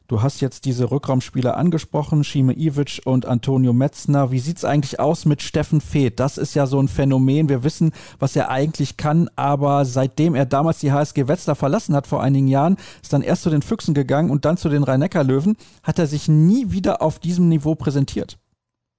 [0.08, 4.30] Du hast jetzt diese Rückraumspieler angesprochen, Schime Ivic und Antonio Metzner.
[4.30, 6.20] Wie sieht's eigentlich aus mit Steffen Feeth?
[6.20, 7.50] Das ist ja so ein Phänomen.
[7.50, 12.06] Wir wissen, was er eigentlich kann, aber seitdem er damals die HSG Wetzlar verlassen hat
[12.06, 15.58] vor einigen Jahren, ist dann erst zu den Füchsen gegangen und dann zu den Rhein-Neckar-Löwen,
[15.82, 18.38] hat er sich nie wieder auf diesem Niveau präsentiert.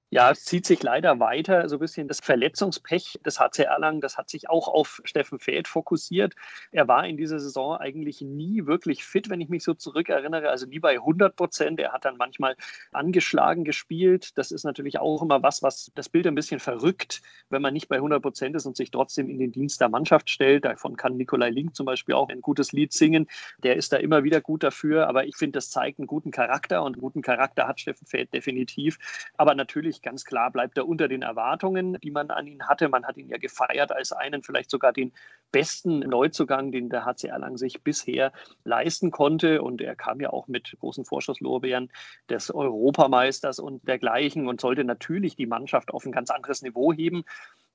[0.09, 1.67] Ja, es zieht sich leider weiter.
[1.67, 5.67] So ein bisschen das Verletzungspech des HC Erlangen, das hat sich auch auf Steffen Feld
[5.67, 6.33] fokussiert.
[6.71, 10.49] Er war in dieser Saison eigentlich nie wirklich fit, wenn ich mich so zurückerinnere.
[10.49, 11.81] Also nie bei 100 Prozent.
[11.81, 12.55] Er hat dann manchmal
[12.93, 14.37] angeschlagen gespielt.
[14.37, 17.89] Das ist natürlich auch immer was, was das Bild ein bisschen verrückt, wenn man nicht
[17.89, 20.63] bei 100 Prozent ist und sich trotzdem in den Dienst der Mannschaft stellt.
[20.63, 23.27] Davon kann Nikolai Link zum Beispiel auch ein gutes Lied singen.
[23.61, 25.07] Der ist da immer wieder gut dafür.
[25.09, 28.33] Aber ich finde, das zeigt einen guten Charakter und einen guten Charakter hat Steffen Feld
[28.33, 28.97] definitiv.
[29.35, 32.89] Aber natürlich natürlich ganz klar bleibt er unter den Erwartungen, die man an ihn hatte.
[32.89, 35.11] Man hat ihn ja gefeiert als einen, vielleicht sogar den
[35.51, 38.31] besten Neuzugang, den der HC Erlangen sich bisher
[38.63, 39.61] leisten konnte.
[39.61, 41.89] Und er kam ja auch mit großen Vorschusslorbeeren
[42.29, 47.23] des Europameisters und dergleichen und sollte natürlich die Mannschaft auf ein ganz anderes Niveau heben.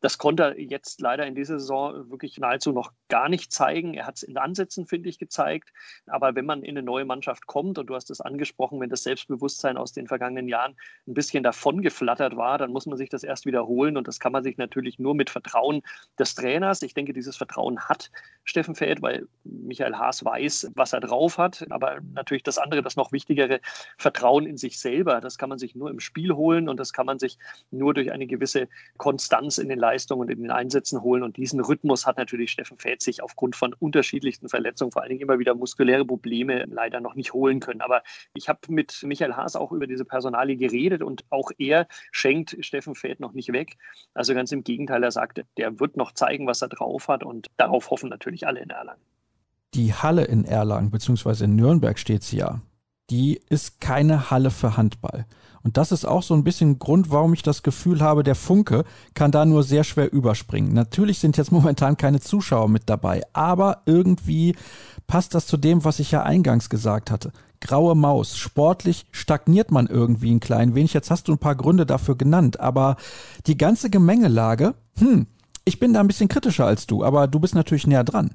[0.02, 3.94] Das konnte er jetzt leider in dieser Saison wirklich nahezu noch gar nicht zeigen.
[3.94, 5.72] Er hat es in Ansätzen, finde ich, gezeigt.
[6.08, 9.04] Aber wenn man in eine neue Mannschaft kommt, und du hast es angesprochen, wenn das
[9.04, 10.74] Selbstbewusstsein aus den vergangenen Jahren
[11.06, 13.96] ein bisschen davon geflattert war, dann muss man sich das erst wiederholen.
[13.96, 15.82] Und das kann man sich natürlich nur mit Vertrauen
[16.18, 16.82] des Trainers.
[16.82, 18.10] Ich denke, dieses Vertrauen hat
[18.42, 21.64] Steffen Feld, weil Michael Haas weiß, was er drauf hat.
[21.70, 23.60] Aber natürlich das andere, das noch wichtigere,
[23.98, 25.20] Vertrauen in sich selber.
[25.20, 27.38] Das kann man sich nur im Spiel holen und das kann man sich
[27.70, 31.22] nur durch eine gewisse Konstanz in den Leistungen und in den Einsätzen holen.
[31.22, 35.38] Und diesen Rhythmus hat natürlich Steffen sich aufgrund von unterschiedlichsten Verletzungen, vor allen Dingen immer
[35.38, 37.80] wieder muskuläre Probleme, leider noch nicht holen können.
[37.80, 38.02] Aber
[38.34, 42.94] ich habe mit Michael Haas auch über diese Personalie geredet und auch er schenkt Steffen
[42.94, 43.76] Feld noch nicht weg.
[44.14, 47.48] Also ganz im Gegenteil, er sagte, der wird noch zeigen, was er drauf hat und
[47.56, 49.02] darauf hoffen natürlich alle in Erlangen.
[49.74, 52.60] Die Halle in Erlangen, beziehungsweise in Nürnberg steht sie ja,
[53.10, 55.26] die ist keine Halle für Handball.
[55.62, 58.84] Und das ist auch so ein bisschen Grund, warum ich das Gefühl habe, der Funke
[59.14, 60.72] kann da nur sehr schwer überspringen.
[60.72, 64.56] Natürlich sind jetzt momentan keine Zuschauer mit dabei, aber irgendwie
[65.06, 67.32] passt das zu dem, was ich ja eingangs gesagt hatte.
[67.60, 68.36] Graue Maus.
[68.36, 70.94] Sportlich stagniert man irgendwie ein klein wenig.
[70.94, 72.96] Jetzt hast du ein paar Gründe dafür genannt, aber
[73.46, 75.28] die ganze Gemengelage, hm,
[75.64, 78.34] ich bin da ein bisschen kritischer als du, aber du bist natürlich näher dran.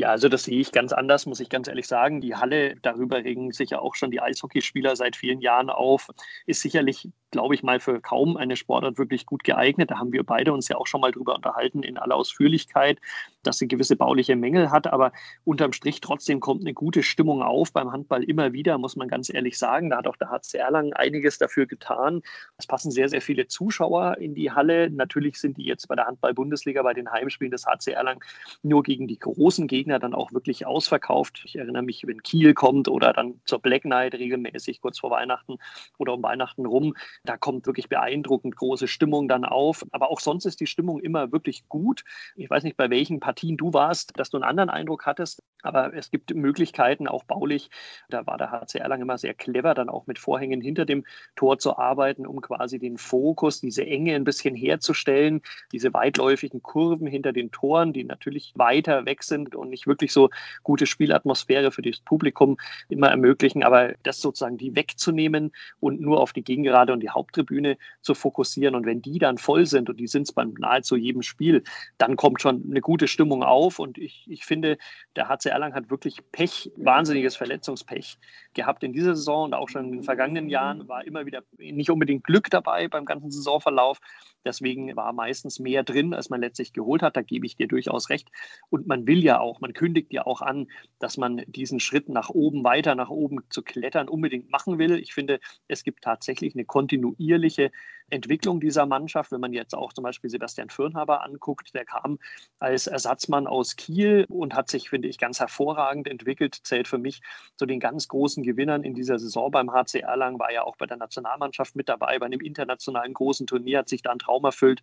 [0.00, 2.22] Ja, also das sehe ich ganz anders, muss ich ganz ehrlich sagen.
[2.22, 6.08] Die Halle, darüber regen sich ja auch schon die Eishockeyspieler seit vielen Jahren auf,
[6.46, 9.90] ist sicherlich glaube ich mal, für kaum eine Sportart wirklich gut geeignet.
[9.90, 12.98] Da haben wir beide uns ja auch schon mal drüber unterhalten in aller Ausführlichkeit,
[13.42, 14.86] dass sie gewisse bauliche Mängel hat.
[14.86, 15.12] Aber
[15.44, 19.32] unterm Strich trotzdem kommt eine gute Stimmung auf beim Handball immer wieder, muss man ganz
[19.32, 19.90] ehrlich sagen.
[19.90, 22.22] Da hat auch der HC Erlangen einiges dafür getan.
[22.58, 24.90] Es passen sehr, sehr viele Zuschauer in die Halle.
[24.90, 28.20] Natürlich sind die jetzt bei der Handball-Bundesliga, bei den Heimspielen des HC Erlangen
[28.62, 31.42] nur gegen die großen Gegner dann auch wirklich ausverkauft.
[31.44, 35.58] Ich erinnere mich, wenn Kiel kommt oder dann zur Black Night regelmäßig kurz vor Weihnachten
[35.98, 39.84] oder um Weihnachten rum da kommt wirklich beeindruckend große Stimmung dann auf.
[39.90, 42.04] Aber auch sonst ist die Stimmung immer wirklich gut.
[42.36, 45.94] Ich weiß nicht, bei welchen Partien du warst, dass du einen anderen Eindruck hattest, aber
[45.94, 47.70] es gibt Möglichkeiten, auch baulich.
[48.08, 51.04] Da war der HC Erlangen immer sehr clever, dann auch mit Vorhängen hinter dem
[51.36, 55.42] Tor zu arbeiten, um quasi den Fokus, diese Enge ein bisschen herzustellen,
[55.72, 60.30] diese weitläufigen Kurven hinter den Toren, die natürlich weiter weg sind und nicht wirklich so
[60.62, 66.32] gute Spielatmosphäre für das Publikum immer ermöglichen, aber das sozusagen die wegzunehmen und nur auf
[66.32, 68.74] die Gegengerade und die Haupttribüne zu fokussieren.
[68.74, 71.62] Und wenn die dann voll sind, und die sind es beim nahezu jedem Spiel,
[71.98, 73.78] dann kommt schon eine gute Stimmung auf.
[73.78, 74.78] Und ich, ich finde,
[75.16, 78.18] der HC Erlangen hat wirklich Pech, wahnsinniges Verletzungspech
[78.54, 81.90] gehabt in dieser Saison und auch schon in den vergangenen Jahren war immer wieder nicht
[81.90, 84.00] unbedingt Glück dabei beim ganzen Saisonverlauf.
[84.44, 87.16] Deswegen war meistens mehr drin, als man letztlich geholt hat.
[87.16, 88.30] Da gebe ich dir durchaus recht.
[88.70, 92.30] Und man will ja auch, man kündigt ja auch an, dass man diesen Schritt nach
[92.30, 94.98] oben, weiter nach oben zu klettern, unbedingt machen will.
[94.98, 97.70] Ich finde, es gibt tatsächlich eine kontinuierliche
[98.10, 99.32] Entwicklung dieser Mannschaft.
[99.32, 102.18] Wenn man jetzt auch zum Beispiel Sebastian Firnhaber anguckt, der kam
[102.58, 107.20] als Ersatzmann aus Kiel und hat sich, finde ich, ganz hervorragend entwickelt, zählt für mich
[107.56, 110.86] zu den ganz großen Gewinnern in dieser Saison beim HC Erlangen, war ja auch bei
[110.86, 114.82] der Nationalmannschaft mit dabei, bei einem internationalen großen Turnier, hat sich da einen Traum erfüllt.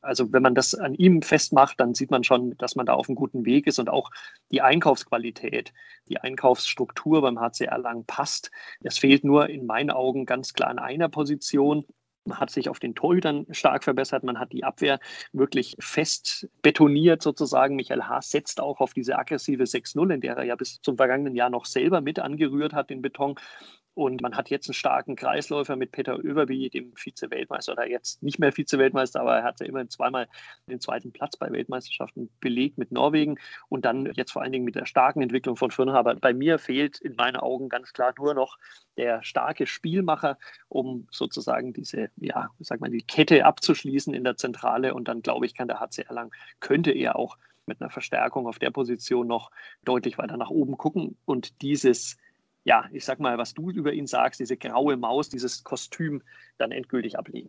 [0.00, 3.08] Also wenn man das an ihm festmacht, dann sieht man schon, dass man da auf
[3.08, 4.10] einem guten Weg ist und auch
[4.50, 5.72] die Einkaufsqualität,
[6.08, 8.50] die Einkaufsstruktur beim HC Erlangen passt.
[8.82, 11.84] Es fehlt nur in meinen Augen ganz klar an einer Position.
[12.26, 14.24] Man hat sich auf den Torhütern stark verbessert.
[14.24, 14.98] Man hat die Abwehr
[15.32, 17.76] wirklich fest betoniert sozusagen.
[17.76, 21.34] Michael Haas setzt auch auf diese aggressive 6-0, in der er ja bis zum vergangenen
[21.34, 23.36] Jahr noch selber mit angerührt hat, den Beton.
[23.96, 28.38] Und man hat jetzt einen starken Kreisläufer mit Peter Överby, dem Vize-Weltmeister oder jetzt nicht
[28.38, 30.28] mehr Vize-Weltmeister, aber er hat ja immerhin zweimal
[30.68, 33.38] den zweiten Platz bei Weltmeisterschaften belegt mit Norwegen.
[33.70, 36.14] Und dann jetzt vor allen Dingen mit der starken Entwicklung von Firnhaber.
[36.14, 38.58] Bei mir fehlt in meinen Augen ganz klar nur noch
[38.98, 40.36] der starke Spielmacher,
[40.68, 44.92] um sozusagen diese, ja, sag mal, die Kette abzuschließen in der Zentrale.
[44.92, 48.58] Und dann glaube ich, kann der HC Erlangen, könnte er auch mit einer Verstärkung auf
[48.58, 49.50] der Position noch
[49.84, 51.16] deutlich weiter nach oben gucken.
[51.24, 52.18] Und dieses
[52.66, 56.22] ja, ich sag mal, was du über ihn sagst, diese graue Maus, dieses Kostüm
[56.58, 57.48] dann endgültig ablegen.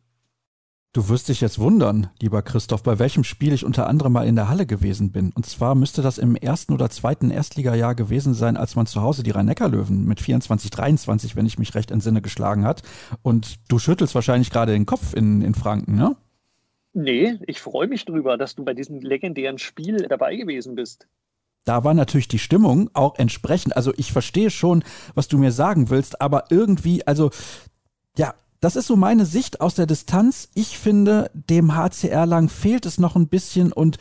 [0.94, 4.36] Du wirst dich jetzt wundern, lieber Christoph, bei welchem Spiel ich unter anderem mal in
[4.36, 5.32] der Halle gewesen bin.
[5.34, 9.24] Und zwar müsste das im ersten oder zweiten Erstligajahr gewesen sein, als man zu Hause
[9.24, 12.84] die Rhein-Neckar-Löwen mit 24, 23, wenn ich mich recht entsinne, geschlagen hat.
[13.24, 16.16] Und du schüttelst wahrscheinlich gerade den Kopf in, in Franken, ne?
[16.94, 21.08] Nee, ich freue mich drüber, dass du bei diesem legendären Spiel dabei gewesen bist
[21.68, 23.76] da war natürlich die Stimmung auch entsprechend.
[23.76, 24.84] Also ich verstehe schon,
[25.16, 27.30] was du mir sagen willst, aber irgendwie, also
[28.18, 30.50] ja, das ist so meine Sicht aus der Distanz.
[30.56, 33.98] Ich finde, dem HCR lang fehlt es noch ein bisschen und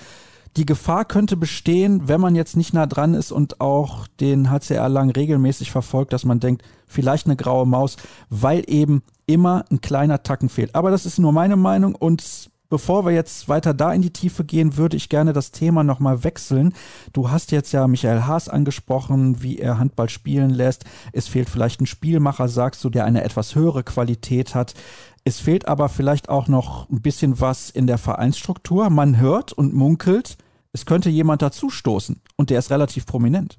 [0.57, 4.89] die Gefahr könnte bestehen, wenn man jetzt nicht nah dran ist und auch den HCR
[4.89, 7.97] lang regelmäßig verfolgt, dass man denkt, vielleicht eine graue Maus,
[8.31, 10.75] weil eben immer ein kleiner Tacken fehlt.
[10.75, 14.45] Aber das ist nur meine Meinung und Bevor wir jetzt weiter da in die Tiefe
[14.45, 16.75] gehen, würde ich gerne das Thema nochmal wechseln.
[17.13, 20.85] Du hast jetzt ja Michael Haas angesprochen, wie er Handball spielen lässt.
[21.13, 24.75] Es fehlt vielleicht ein Spielmacher, sagst du, der eine etwas höhere Qualität hat.
[25.23, 28.91] Es fehlt aber vielleicht auch noch ein bisschen was in der Vereinsstruktur.
[28.91, 30.37] Man hört und munkelt,
[30.73, 33.59] es könnte jemand dazustoßen und der ist relativ prominent.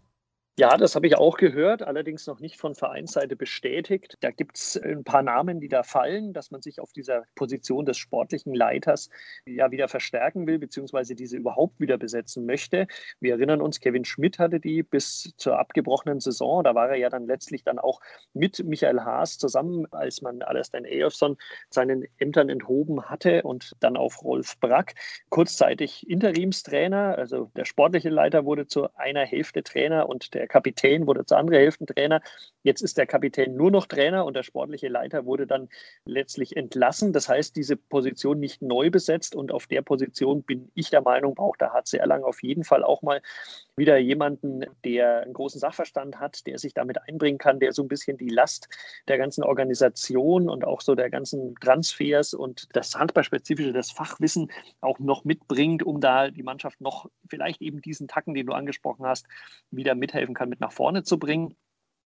[0.60, 4.16] Ja, das habe ich auch gehört, allerdings noch nicht von Vereinsseite bestätigt.
[4.22, 7.86] Da gibt es ein paar Namen, die da fallen, dass man sich auf dieser Position
[7.86, 9.12] des sportlichen Leiters
[9.46, 12.88] ja wieder verstärken will, beziehungsweise diese überhaupt wieder besetzen möchte.
[13.20, 16.64] Wir erinnern uns, Kevin Schmidt hatte die bis zur abgebrochenen Saison.
[16.64, 18.00] Da war er ja dann letztlich dann auch
[18.34, 21.38] mit Michael Haas zusammen, als man Alastair Eyolfsson
[21.70, 24.96] seinen Ämtern enthoben hatte und dann auf Rolf Brack
[25.30, 27.16] kurzzeitig Interimstrainer.
[27.16, 31.38] Also der sportliche Leiter wurde zu einer Hälfte Trainer und der der Kapitän wurde zur
[31.38, 32.22] anderen Hälfte Trainer.
[32.64, 35.70] Jetzt ist der Kapitän nur noch Trainer und der sportliche Leiter wurde dann
[36.06, 37.14] letztlich entlassen.
[37.14, 41.36] Das heißt, diese Position nicht neu besetzt und auf der Position bin ich der Meinung,
[41.36, 43.22] braucht der HC Erlangen auf jeden Fall auch mal
[43.78, 47.88] wieder jemanden, der einen großen Sachverstand hat, der sich damit einbringen kann, der so ein
[47.88, 48.68] bisschen die Last
[49.08, 54.98] der ganzen Organisation und auch so der ganzen Transfers und das Handballspezifische, das Fachwissen auch
[55.00, 59.28] noch mitbringt, um da die Mannschaft noch vielleicht eben diesen Tacken, den du angesprochen hast,
[59.70, 61.56] wieder mithelfen kann, mit nach vorne zu bringen.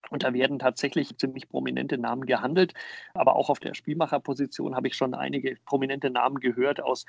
[0.09, 2.73] Und da werden tatsächlich ziemlich prominente Namen gehandelt.
[3.15, 7.05] Aber auch auf der Spielmacherposition habe ich schon einige prominente Namen gehört aus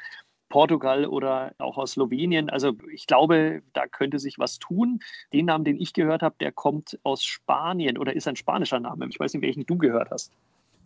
[0.52, 2.52] Portugal oder auch aus Slowenien.
[2.52, 5.00] Also ich glaube, da könnte sich was tun.
[5.34, 9.08] Den Namen, den ich gehört habe, der kommt aus Spanien oder ist ein spanischer Name.
[9.10, 10.32] Ich weiß nicht, welchen du gehört hast.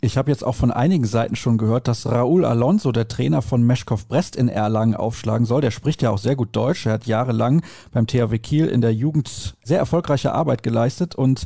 [0.02, 3.64] Ich habe jetzt auch von einigen Seiten schon gehört, dass Raúl Alonso, der Trainer von
[3.64, 5.62] Meschkow Brest in Erlangen, aufschlagen soll.
[5.62, 6.86] Der spricht ja auch sehr gut Deutsch.
[6.86, 11.46] Er hat jahrelang beim THW Kiel in der Jugend sehr erfolgreiche Arbeit geleistet und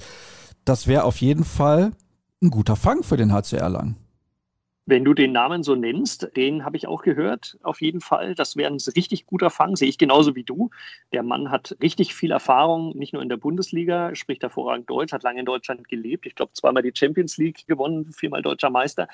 [0.65, 1.93] das wäre auf jeden Fall
[2.41, 3.95] ein guter Fang für den HC Erlangen.
[4.89, 8.33] Wenn du den Namen so nennst, den habe ich auch gehört, auf jeden Fall.
[8.33, 10.71] Das wäre ein richtig guter Fang, sehe ich genauso wie du.
[11.13, 15.21] Der Mann hat richtig viel Erfahrung, nicht nur in der Bundesliga, spricht hervorragend Deutsch, hat
[15.21, 16.25] lange in Deutschland gelebt.
[16.25, 19.07] Ich glaube, zweimal die Champions League gewonnen, viermal deutscher Meister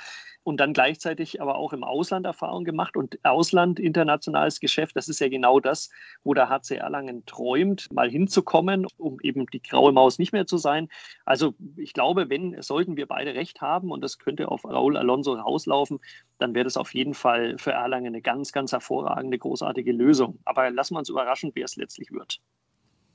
[0.46, 2.96] und dann gleichzeitig aber auch im Ausland Erfahrung gemacht.
[2.96, 5.90] Und Ausland, internationales Geschäft, das ist ja genau das,
[6.24, 10.58] wo der HC Erlangen träumt, mal hinzukommen, um eben die graue Maus nicht mehr zu
[10.58, 10.88] sein.
[11.26, 15.36] Also ich glaube, wenn, sollten wir beide recht haben und das könnte auf Raúl Alonso
[15.66, 16.00] rauslaufen,
[16.38, 20.40] dann wäre das auf jeden Fall für Erlangen eine ganz, ganz hervorragende, großartige Lösung.
[20.46, 22.40] Aber lassen wir uns überraschen, wer es letztlich wird.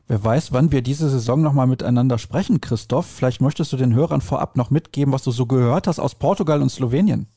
[0.09, 3.07] Wer weiß, wann wir diese Saison nochmal miteinander sprechen, Christoph.
[3.07, 6.63] Vielleicht möchtest du den Hörern vorab noch mitgeben, was du so gehört hast aus Portugal
[6.63, 7.29] und Slowenien.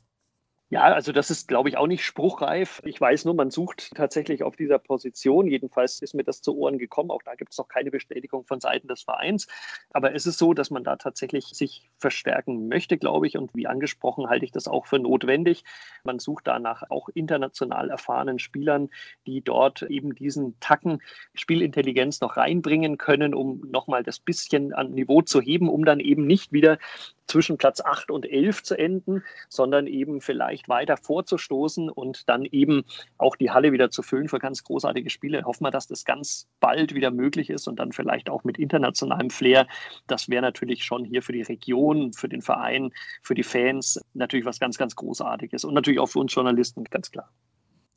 [0.73, 2.81] Ja, also das ist, glaube ich, auch nicht spruchreif.
[2.83, 5.45] Ich weiß nur, man sucht tatsächlich auf dieser Position.
[5.45, 7.11] Jedenfalls ist mir das zu Ohren gekommen.
[7.11, 9.45] Auch da gibt es noch keine Bestätigung von Seiten des Vereins.
[9.91, 13.37] Aber es ist so, dass man da tatsächlich sich verstärken möchte, glaube ich.
[13.37, 15.63] Und wie angesprochen, halte ich das auch für notwendig.
[16.03, 18.89] Man sucht danach auch international erfahrenen Spielern,
[19.27, 21.03] die dort eben diesen Tacken
[21.35, 26.25] Spielintelligenz noch reinbringen können, um nochmal das bisschen an Niveau zu heben, um dann eben
[26.25, 26.79] nicht wieder
[27.27, 32.83] zwischen Platz 8 und 11 zu enden, sondern eben vielleicht weiter vorzustoßen und dann eben
[33.17, 35.43] auch die Halle wieder zu füllen für ganz großartige Spiele.
[35.43, 39.29] Hoffen wir, dass das ganz bald wieder möglich ist und dann vielleicht auch mit internationalem
[39.29, 39.67] Flair.
[40.07, 44.45] Das wäre natürlich schon hier für die Region, für den Verein, für die Fans natürlich
[44.45, 47.29] was ganz, ganz Großartiges und natürlich auch für uns Journalisten, ganz klar.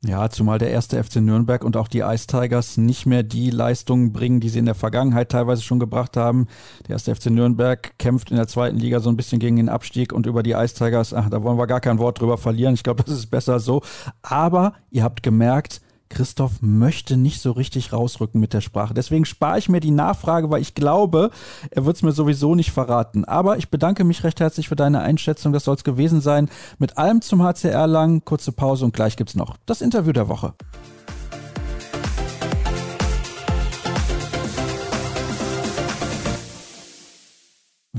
[0.07, 4.13] Ja, zumal der erste FC Nürnberg und auch die Ice Tigers nicht mehr die Leistungen
[4.13, 6.47] bringen, die sie in der Vergangenheit teilweise schon gebracht haben.
[6.87, 10.13] Der erste FC Nürnberg kämpft in der zweiten Liga so ein bisschen gegen den Abstieg
[10.13, 12.73] und über die Ice Tigers, ach, da wollen wir gar kein Wort drüber verlieren.
[12.73, 13.81] Ich glaube, das ist besser so.
[14.21, 18.93] Aber ihr habt gemerkt, Christoph möchte nicht so richtig rausrücken mit der Sprache.
[18.93, 21.31] Deswegen spare ich mir die Nachfrage, weil ich glaube,
[21.71, 23.25] er wird es mir sowieso nicht verraten.
[23.25, 25.53] Aber ich bedanke mich recht herzlich für deine Einschätzung.
[25.53, 26.49] Das soll es gewesen sein.
[26.79, 28.23] Mit allem zum HCR lang.
[28.25, 30.53] Kurze Pause und gleich gibt es noch das Interview der Woche.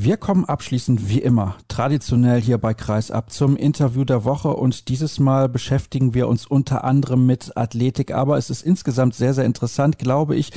[0.01, 5.19] Wir kommen abschließend wie immer traditionell hier bei Kreisab zum Interview der Woche und dieses
[5.19, 9.99] Mal beschäftigen wir uns unter anderem mit Athletik, aber es ist insgesamt sehr, sehr interessant,
[9.99, 10.53] glaube ich,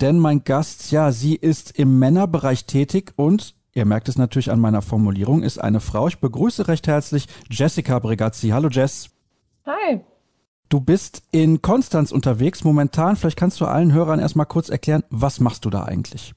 [0.00, 4.60] denn mein Gast, ja, sie ist im Männerbereich tätig und Ihr merkt es natürlich an
[4.60, 6.06] meiner Formulierung, ist eine Frau.
[6.06, 8.50] Ich begrüße recht herzlich Jessica Bregazzi.
[8.50, 9.10] Hallo Jess.
[9.66, 10.02] Hi.
[10.68, 13.16] Du bist in Konstanz unterwegs momentan.
[13.16, 16.34] Vielleicht kannst du allen Hörern erstmal kurz erklären, was machst du da eigentlich?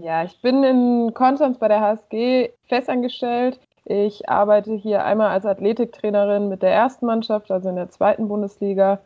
[0.00, 3.60] Ja, ich bin in Konstanz bei der HSG festangestellt.
[3.84, 9.00] Ich arbeite hier einmal als Athletiktrainerin mit der ersten Mannschaft, also in der zweiten Bundesliga,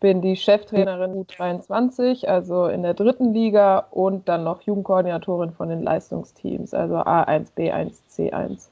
[0.00, 5.82] bin die Cheftrainerin U23, also in der dritten Liga und dann noch Jugendkoordinatorin von den
[5.82, 8.68] Leistungsteams, also A1, B1, C1.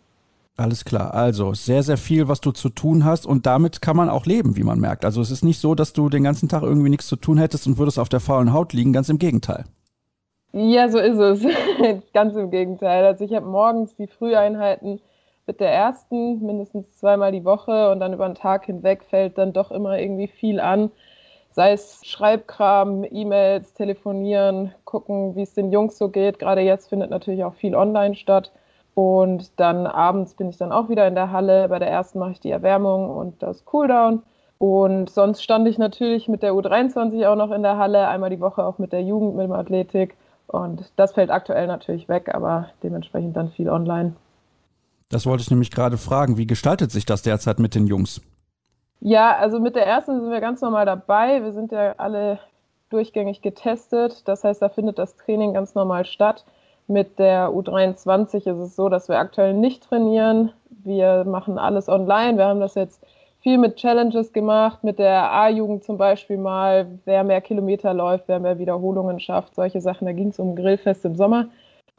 [0.57, 1.14] Alles klar.
[1.14, 4.57] Also sehr, sehr viel, was du zu tun hast und damit kann man auch leben,
[4.57, 5.05] wie man merkt.
[5.05, 7.66] Also es ist nicht so, dass du den ganzen Tag irgendwie nichts zu tun hättest
[7.66, 8.93] und würdest auf der faulen Haut liegen.
[8.93, 9.64] Ganz im Gegenteil.
[10.53, 11.46] Ja, so ist es.
[12.12, 13.05] Ganz im Gegenteil.
[13.05, 15.01] Also ich habe morgens die Früheinheiten
[15.46, 19.53] mit der ersten mindestens zweimal die Woche und dann über den Tag hinweg fällt dann
[19.53, 20.90] doch immer irgendwie viel an.
[21.53, 26.38] Sei es Schreibkram, E-Mails, telefonieren, gucken, wie es den Jungs so geht.
[26.38, 28.53] Gerade jetzt findet natürlich auch viel online statt.
[28.94, 31.68] Und dann abends bin ich dann auch wieder in der Halle.
[31.68, 34.22] Bei der ersten mache ich die Erwärmung und das Cooldown.
[34.59, 38.40] Und sonst stand ich natürlich mit der U23 auch noch in der Halle, einmal die
[38.40, 40.16] Woche auch mit der Jugend, mit dem Athletik.
[40.51, 44.14] Und das fällt aktuell natürlich weg, aber dementsprechend dann viel online.
[45.09, 46.38] Das wollte ich nämlich gerade fragen.
[46.38, 48.20] Wie gestaltet sich das derzeit mit den Jungs?
[48.98, 51.42] Ja, also mit der ersten sind wir ganz normal dabei.
[51.42, 52.40] Wir sind ja alle
[52.90, 54.26] durchgängig getestet.
[54.26, 56.44] Das heißt, da findet das Training ganz normal statt.
[56.88, 60.53] Mit der U23 ist es so, dass wir aktuell nicht trainieren.
[60.68, 62.38] Wir machen alles online.
[62.38, 63.01] Wir haben das jetzt
[63.41, 68.38] viel mit Challenges gemacht, mit der A-Jugend zum Beispiel mal, wer mehr Kilometer läuft, wer
[68.38, 70.07] mehr Wiederholungen schafft, solche Sachen.
[70.07, 71.49] Da ging es um Grillfest im Sommer.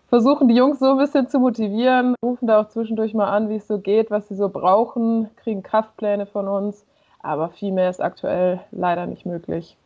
[0.08, 3.56] Versuchen die Jungs so ein bisschen zu motivieren, rufen da auch zwischendurch mal an, wie
[3.56, 6.86] es so geht, was sie so brauchen, kriegen Kraftpläne von uns.
[7.22, 9.78] Aber viel mehr ist aktuell leider nicht möglich.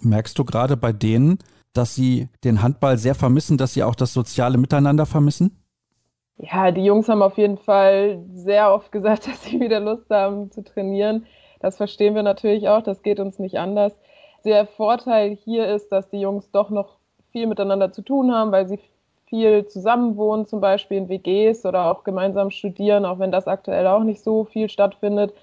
[0.00, 1.38] Merkst du gerade bei denen,
[1.72, 5.60] dass sie den Handball sehr vermissen, dass sie auch das soziale Miteinander vermissen?
[6.38, 10.50] Ja, die Jungs haben auf jeden Fall sehr oft gesagt, dass sie wieder Lust haben
[10.50, 11.26] zu trainieren.
[11.60, 13.92] Das verstehen wir natürlich auch, das geht uns nicht anders.
[14.44, 16.98] Der Vorteil hier ist, dass die Jungs doch noch
[17.32, 18.78] viel miteinander zu tun haben, weil sie
[19.26, 24.04] viel zusammenwohnen, zum Beispiel in WGs oder auch gemeinsam studieren, auch wenn das aktuell auch
[24.04, 25.34] nicht so viel stattfindet.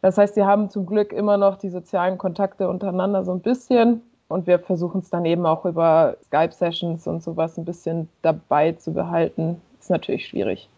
[0.00, 4.02] Das heißt, sie haben zum Glück immer noch die sozialen Kontakte untereinander so ein bisschen.
[4.28, 8.94] Und wir versuchen es dann eben auch über Skype-Sessions und sowas ein bisschen dabei zu
[8.94, 9.60] behalten.
[9.90, 10.68] Natürlich schwierig.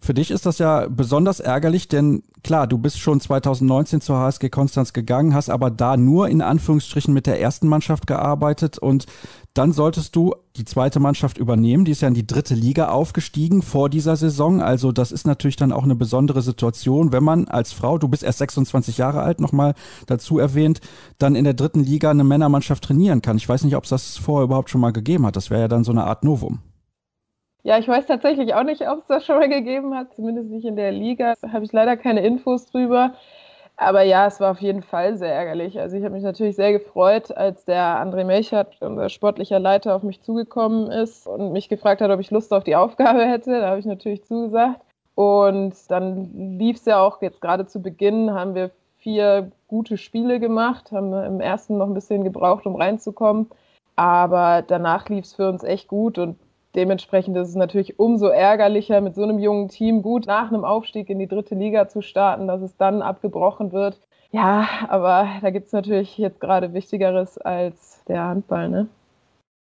[0.00, 4.48] Für dich ist das ja besonders ärgerlich, denn klar, du bist schon 2019 zur HSG
[4.48, 9.06] Konstanz gegangen, hast aber da nur in Anführungsstrichen mit der ersten Mannschaft gearbeitet und
[9.54, 11.84] dann solltest du die zweite Mannschaft übernehmen.
[11.84, 14.62] Die ist ja in die dritte Liga aufgestiegen vor dieser Saison.
[14.62, 18.22] Also das ist natürlich dann auch eine besondere Situation, wenn man als Frau, du bist
[18.22, 19.74] erst 26 Jahre alt, nochmal
[20.06, 20.80] dazu erwähnt,
[21.18, 23.36] dann in der dritten Liga eine Männermannschaft trainieren kann.
[23.36, 25.34] Ich weiß nicht, ob es das vorher überhaupt schon mal gegeben hat.
[25.34, 26.60] Das wäre ja dann so eine Art Novum.
[27.64, 30.64] Ja, ich weiß tatsächlich auch nicht, ob es das schon mal gegeben hat, zumindest nicht
[30.64, 31.34] in der Liga.
[31.40, 33.14] Da habe ich leider keine Infos drüber.
[33.76, 35.78] Aber ja, es war auf jeden Fall sehr ärgerlich.
[35.78, 40.02] Also ich habe mich natürlich sehr gefreut, als der André Melchert, unser sportlicher Leiter, auf
[40.02, 43.60] mich zugekommen ist und mich gefragt hat, ob ich Lust auf die Aufgabe hätte.
[43.60, 44.80] Da habe ich natürlich zugesagt.
[45.14, 50.40] Und dann lief es ja auch jetzt gerade zu Beginn, haben wir vier gute Spiele
[50.40, 53.48] gemacht, haben im ersten noch ein bisschen gebraucht, um reinzukommen.
[53.96, 56.36] Aber danach lief es für uns echt gut und
[56.78, 61.10] Dementsprechend ist es natürlich umso ärgerlicher, mit so einem jungen Team gut nach einem Aufstieg
[61.10, 63.98] in die dritte Liga zu starten, dass es dann abgebrochen wird.
[64.30, 68.88] Ja, aber da gibt es natürlich jetzt gerade Wichtigeres als der Handball, ne?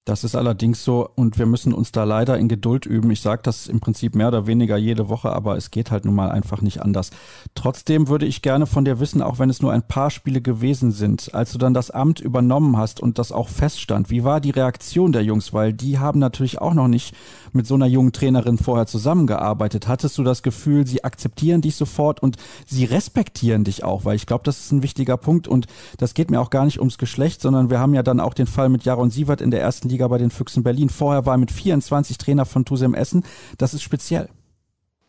[0.05, 3.13] Das ist allerdings so und wir müssen uns da leider in Geduld üben.
[3.13, 6.17] Ich sage das im Prinzip mehr oder weniger jede Woche, aber es geht halt nun
[6.17, 7.13] mal einfach nicht anders.
[7.55, 10.91] Trotzdem würde ich gerne von dir wissen, auch wenn es nur ein paar Spiele gewesen
[10.91, 14.51] sind, als du dann das Amt übernommen hast und das auch feststand, wie war die
[14.51, 15.53] Reaktion der Jungs?
[15.53, 17.15] Weil die haben natürlich auch noch nicht
[17.55, 19.89] mit so einer jungen Trainerin vorher zusammengearbeitet.
[19.89, 22.37] Hattest du das Gefühl, sie akzeptieren dich sofort und
[22.67, 24.05] sie respektieren dich auch?
[24.05, 25.67] Weil ich glaube, das ist ein wichtiger Punkt und
[25.99, 28.47] das geht mir auch gar nicht ums Geschlecht, sondern wir haben ja dann auch den
[28.47, 30.89] Fall mit Jaron Sievert in der ersten Liga bei den Füchsen Berlin.
[30.89, 33.25] Vorher war er mit 24 Trainer von Tusem Essen.
[33.59, 34.29] Das ist speziell.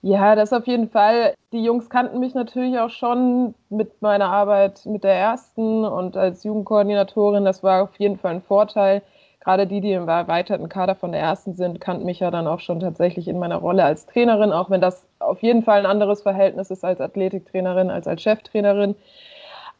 [0.05, 1.33] Ja, das auf jeden Fall.
[1.53, 6.43] Die Jungs kannten mich natürlich auch schon mit meiner Arbeit mit der ersten und als
[6.43, 7.45] Jugendkoordinatorin.
[7.45, 9.01] Das war auf jeden Fall ein Vorteil.
[9.43, 12.61] Gerade die, die im erweiterten Kader von der ersten sind, kannten mich ja dann auch
[12.61, 16.21] schon tatsächlich in meiner Rolle als Trainerin, auch wenn das auf jeden Fall ein anderes
[16.21, 18.95] Verhältnis ist als Athletiktrainerin, als als Cheftrainerin.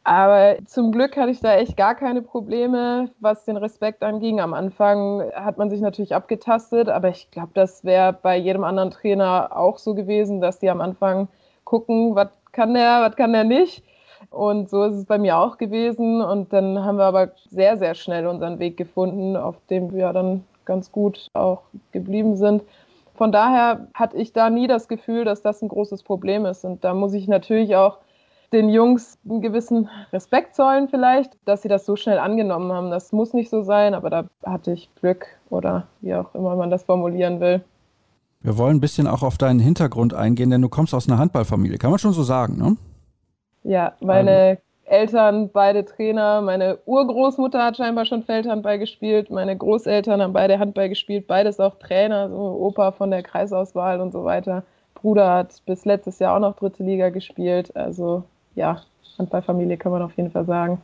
[0.06, 4.38] Aber zum Glück hatte ich da echt gar keine Probleme, was den Respekt anging.
[4.38, 8.90] Am Anfang hat man sich natürlich abgetastet, aber ich glaube, das wäre bei jedem anderen
[8.90, 11.28] Trainer auch so gewesen, dass die am Anfang
[11.64, 13.82] gucken, was kann der, was kann der nicht.
[14.30, 16.20] Und so ist es bei mir auch gewesen.
[16.20, 20.44] Und dann haben wir aber sehr, sehr schnell unseren Weg gefunden, auf dem wir dann
[20.64, 21.62] ganz gut auch
[21.92, 22.62] geblieben sind.
[23.14, 26.64] Von daher hatte ich da nie das Gefühl, dass das ein großes Problem ist.
[26.64, 27.98] Und da muss ich natürlich auch
[28.52, 32.90] den Jungs einen gewissen Respekt zollen vielleicht, dass sie das so schnell angenommen haben.
[32.90, 36.70] Das muss nicht so sein, aber da hatte ich Glück oder wie auch immer man
[36.70, 37.64] das formulieren will.
[38.40, 41.78] Wir wollen ein bisschen auch auf deinen Hintergrund eingehen, denn du kommst aus einer Handballfamilie,
[41.78, 42.76] kann man schon so sagen, ne?
[43.64, 44.60] Ja, meine also.
[44.84, 50.90] Eltern, beide Trainer, meine Urgroßmutter hat scheinbar schon Feldhandball gespielt, meine Großeltern haben beide Handball
[50.90, 54.62] gespielt, beides auch Trainer, so Opa von der Kreisauswahl und so weiter.
[54.94, 57.74] Bruder hat bis letztes Jahr auch noch dritte Liga gespielt.
[57.74, 58.82] Also ja,
[59.18, 60.80] Handballfamilie kann man auf jeden Fall sagen.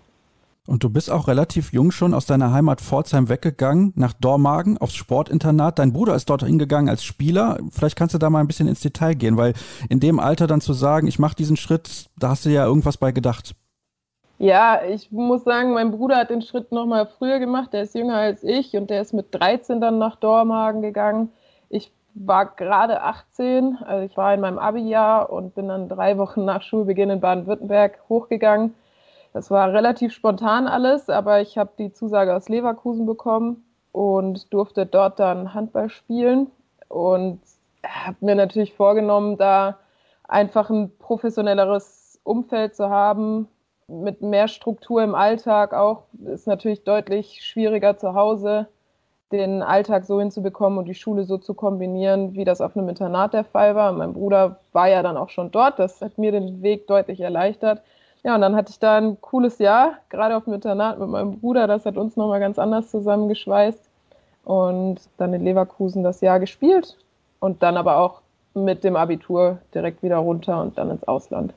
[0.66, 4.94] Und du bist auch relativ jung schon aus deiner Heimat Pforzheim weggegangen, nach Dormagen, aufs
[4.94, 5.78] Sportinternat.
[5.78, 7.58] Dein Bruder ist dort hingegangen als Spieler.
[7.70, 9.54] Vielleicht kannst du da mal ein bisschen ins Detail gehen, weil
[9.88, 12.98] in dem Alter dann zu sagen, ich mache diesen Schritt, da hast du ja irgendwas
[12.98, 13.54] bei gedacht.
[14.38, 17.72] Ja, ich muss sagen, mein Bruder hat den Schritt noch mal früher gemacht.
[17.72, 21.30] Der ist jünger als ich und der ist mit 13 dann nach Dormagen gegangen.
[21.68, 26.44] Ich war gerade 18, also ich war in meinem Abi-Jahr und bin dann drei Wochen
[26.44, 28.74] nach Schulbeginn in Baden-Württemberg hochgegangen
[29.32, 34.86] das war relativ spontan alles, aber ich habe die Zusage aus Leverkusen bekommen und durfte
[34.86, 36.48] dort dann Handball spielen
[36.88, 37.40] und
[37.84, 39.78] habe mir natürlich vorgenommen, da
[40.24, 43.48] einfach ein professionelleres Umfeld zu haben,
[43.88, 46.04] mit mehr Struktur im Alltag auch.
[46.24, 48.68] Ist natürlich deutlich schwieriger zu Hause,
[49.32, 53.32] den Alltag so hinzubekommen und die Schule so zu kombinieren, wie das auf einem Internat
[53.32, 53.92] der Fall war.
[53.92, 55.78] Mein Bruder war ja dann auch schon dort.
[55.78, 57.82] Das hat mir den Weg deutlich erleichtert.
[58.22, 61.38] Ja, und dann hatte ich da ein cooles Jahr, gerade auf dem Internat mit meinem
[61.38, 61.66] Bruder.
[61.66, 63.80] Das hat uns nochmal ganz anders zusammengeschweißt.
[64.44, 66.96] Und dann in Leverkusen das Jahr gespielt
[67.40, 68.20] und dann aber auch
[68.54, 71.54] mit dem Abitur direkt wieder runter und dann ins Ausland.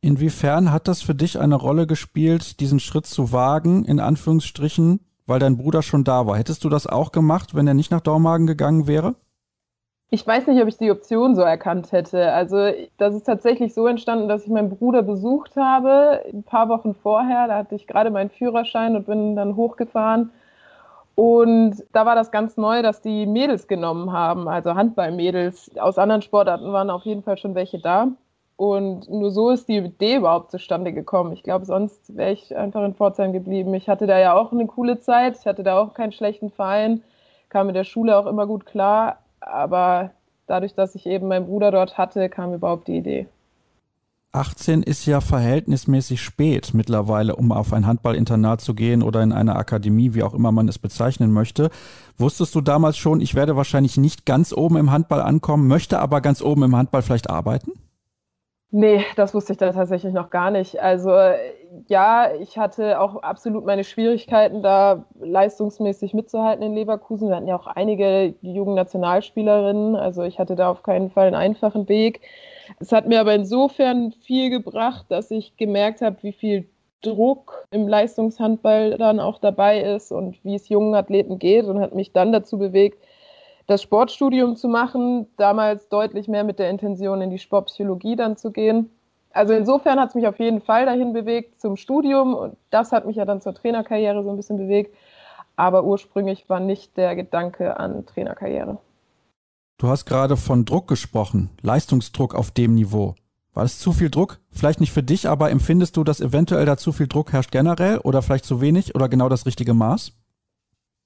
[0.00, 5.40] Inwiefern hat das für dich eine Rolle gespielt, diesen Schritt zu wagen, in Anführungsstrichen, weil
[5.40, 6.36] dein Bruder schon da war?
[6.36, 9.16] Hättest du das auch gemacht, wenn er nicht nach Dormagen gegangen wäre?
[10.10, 12.32] Ich weiß nicht, ob ich die Option so erkannt hätte.
[12.32, 16.94] Also das ist tatsächlich so entstanden, dass ich meinen Bruder besucht habe, ein paar Wochen
[16.94, 17.48] vorher.
[17.48, 20.30] Da hatte ich gerade meinen Führerschein und bin dann hochgefahren.
[21.16, 25.76] Und da war das ganz neu, dass die Mädels genommen haben, also Handballmädels.
[25.78, 28.08] Aus anderen Sportarten waren auf jeden Fall schon welche da.
[28.56, 31.32] Und nur so ist die Idee überhaupt zustande gekommen.
[31.32, 33.74] Ich glaube, sonst wäre ich einfach in Pforzheim geblieben.
[33.74, 35.36] Ich hatte da ja auch eine coole Zeit.
[35.40, 37.02] Ich hatte da auch keinen schlechten Verein,
[37.48, 40.10] kam mit der Schule auch immer gut klar aber
[40.46, 43.26] dadurch, dass ich eben meinen Bruder dort hatte, kam überhaupt die Idee.
[44.32, 49.56] 18 ist ja verhältnismäßig spät mittlerweile, um auf ein Handballinternat zu gehen oder in eine
[49.56, 51.70] Akademie, wie auch immer man es bezeichnen möchte.
[52.18, 56.20] Wusstest du damals schon, ich werde wahrscheinlich nicht ganz oben im Handball ankommen, möchte aber
[56.20, 57.72] ganz oben im Handball vielleicht arbeiten?
[58.72, 60.80] Nee, das wusste ich da tatsächlich noch gar nicht.
[60.82, 61.10] Also
[61.88, 67.28] ja, ich hatte auch absolut meine Schwierigkeiten, da leistungsmäßig mitzuhalten in Leverkusen.
[67.28, 69.94] Wir hatten ja auch einige Jugendnationalspielerinnen.
[69.94, 72.20] Also ich hatte da auf keinen Fall einen einfachen Weg.
[72.80, 76.68] Es hat mir aber insofern viel gebracht, dass ich gemerkt habe, wie viel
[77.02, 81.94] Druck im Leistungshandball dann auch dabei ist und wie es jungen Athleten geht und hat
[81.94, 82.98] mich dann dazu bewegt,
[83.66, 88.52] das Sportstudium zu machen, damals deutlich mehr mit der Intention in die Sportpsychologie dann zu
[88.52, 88.90] gehen.
[89.32, 93.06] Also insofern hat es mich auf jeden Fall dahin bewegt zum Studium und das hat
[93.06, 94.96] mich ja dann zur Trainerkarriere so ein bisschen bewegt.
[95.56, 98.78] Aber ursprünglich war nicht der Gedanke an Trainerkarriere.
[99.78, 103.14] Du hast gerade von Druck gesprochen, Leistungsdruck auf dem Niveau.
[103.52, 104.38] War das zu viel Druck?
[104.50, 107.98] Vielleicht nicht für dich, aber empfindest du, dass eventuell da zu viel Druck herrscht generell
[107.98, 110.12] oder vielleicht zu wenig oder genau das richtige Maß?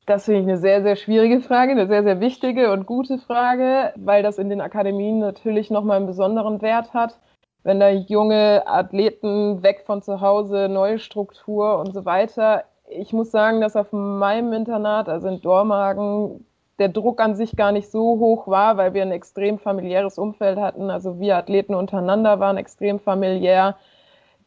[0.07, 3.93] Das finde ich eine sehr, sehr schwierige Frage, eine sehr, sehr wichtige und gute Frage,
[3.97, 7.19] weil das in den Akademien natürlich nochmal einen besonderen Wert hat.
[7.63, 12.65] Wenn da junge Athleten weg von zu Hause, neue Struktur und so weiter.
[12.89, 16.45] Ich muss sagen, dass auf meinem Internat, also in Dormagen,
[16.79, 20.59] der Druck an sich gar nicht so hoch war, weil wir ein extrem familiäres Umfeld
[20.59, 20.91] hatten.
[20.91, 23.77] Also wir Athleten untereinander waren extrem familiär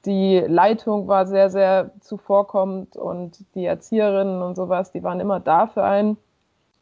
[0.05, 5.67] die Leitung war sehr, sehr zuvorkommend und die Erzieherinnen und sowas, die waren immer da
[5.67, 6.17] für einen.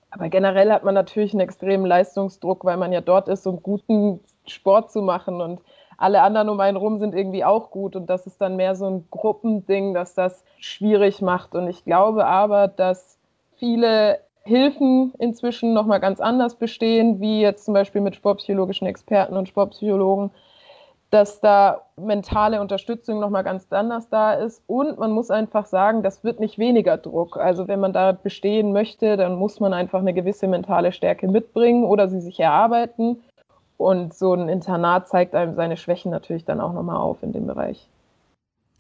[0.10, 4.20] Aber generell hat man natürlich einen extremen Leistungsdruck, weil man ja dort ist, um guten
[4.46, 5.62] Sport zu machen und
[5.98, 8.88] alle anderen um einen rum sind irgendwie auch gut und das ist dann mehr so
[8.88, 11.54] ein Gruppending, dass das schwierig macht.
[11.54, 13.20] Und ich glaube aber, dass
[13.58, 19.48] viele Hilfen inzwischen nochmal ganz anders bestehen, wie jetzt zum Beispiel mit sportpsychologischen Experten und
[19.48, 20.32] Sportpsychologen,
[21.12, 24.64] dass da mentale Unterstützung nochmal ganz anders da ist.
[24.66, 27.38] Und man muss einfach sagen, das wird nicht weniger Druck.
[27.38, 31.84] Also wenn man da bestehen möchte, dann muss man einfach eine gewisse mentale Stärke mitbringen
[31.84, 33.22] oder sie sich erarbeiten.
[33.76, 37.46] Und so ein Internat zeigt einem seine Schwächen natürlich dann auch nochmal auf in dem
[37.46, 37.90] Bereich.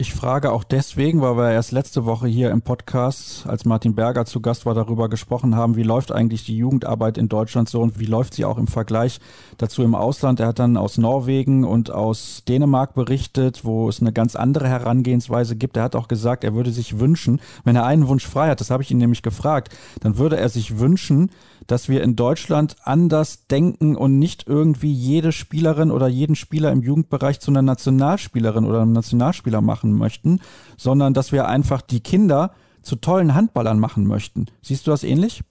[0.01, 4.25] Ich frage auch deswegen, weil wir erst letzte Woche hier im Podcast, als Martin Berger
[4.25, 7.99] zu Gast war, darüber gesprochen haben, wie läuft eigentlich die Jugendarbeit in Deutschland so und
[7.99, 9.19] wie läuft sie auch im Vergleich
[9.59, 10.39] dazu im Ausland.
[10.39, 15.55] Er hat dann aus Norwegen und aus Dänemark berichtet, wo es eine ganz andere Herangehensweise
[15.55, 15.77] gibt.
[15.77, 18.71] Er hat auch gesagt, er würde sich wünschen, wenn er einen Wunsch frei hat, das
[18.71, 21.29] habe ich ihn nämlich gefragt, dann würde er sich wünschen,
[21.67, 26.81] dass wir in Deutschland anders denken und nicht irgendwie jede Spielerin oder jeden Spieler im
[26.81, 30.39] Jugendbereich zu einer Nationalspielerin oder einem Nationalspieler machen möchten,
[30.77, 34.47] sondern dass wir einfach die Kinder zu tollen Handballern machen möchten.
[34.61, 35.43] Siehst du das ähnlich?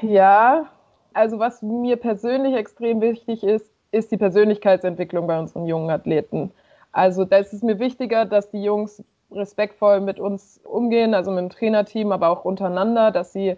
[0.00, 0.66] Ja,
[1.12, 6.50] also was mir persönlich extrem wichtig ist, ist die Persönlichkeitsentwicklung bei unseren jungen Athleten.
[6.92, 11.50] Also da ist mir wichtiger, dass die Jungs respektvoll mit uns umgehen, also mit dem
[11.50, 13.56] Trainerteam, aber auch untereinander, dass sie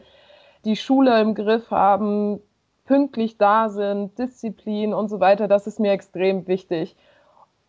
[0.64, 2.40] die Schule im Griff haben,
[2.84, 5.48] pünktlich da sind, Disziplin und so weiter.
[5.48, 6.96] Das ist mir extrem wichtig.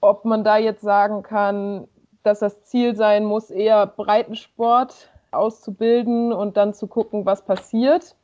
[0.01, 1.87] Ob man da jetzt sagen kann,
[2.25, 8.15] dass das Ziel sein muss, eher Breitensport auszubilden und dann zu gucken, was passiert.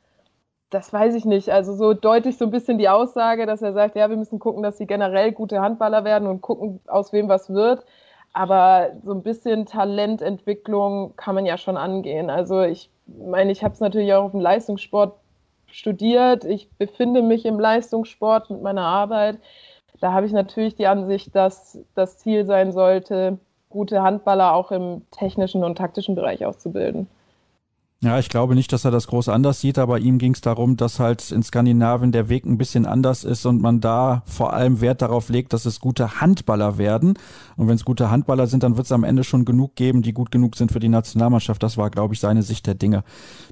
[0.69, 1.49] Das weiß ich nicht.
[1.49, 4.63] Also so deutlich so ein bisschen die Aussage, dass er sagt, ja, wir müssen gucken,
[4.63, 7.83] dass sie generell gute Handballer werden und gucken, aus wem was wird.
[8.33, 12.29] Aber so ein bisschen Talententwicklung kann man ja schon angehen.
[12.29, 15.15] Also ich meine, ich habe es natürlich auch auf dem Leistungssport
[15.67, 16.45] studiert.
[16.45, 19.39] Ich befinde mich im Leistungssport mit meiner Arbeit.
[19.99, 23.37] Da habe ich natürlich die Ansicht, dass das Ziel sein sollte,
[23.71, 27.07] gute Handballer auch im technischen und taktischen Bereich auszubilden.
[28.03, 30.75] Ja, ich glaube nicht, dass er das groß anders sieht, aber ihm ging es darum,
[30.75, 34.81] dass halt in Skandinavien der Weg ein bisschen anders ist und man da vor allem
[34.81, 37.13] Wert darauf legt, dass es gute Handballer werden.
[37.57, 40.13] Und wenn es gute Handballer sind, dann wird es am Ende schon genug geben, die
[40.13, 41.61] gut genug sind für die Nationalmannschaft.
[41.61, 43.03] Das war, glaube ich, seine Sicht der Dinge.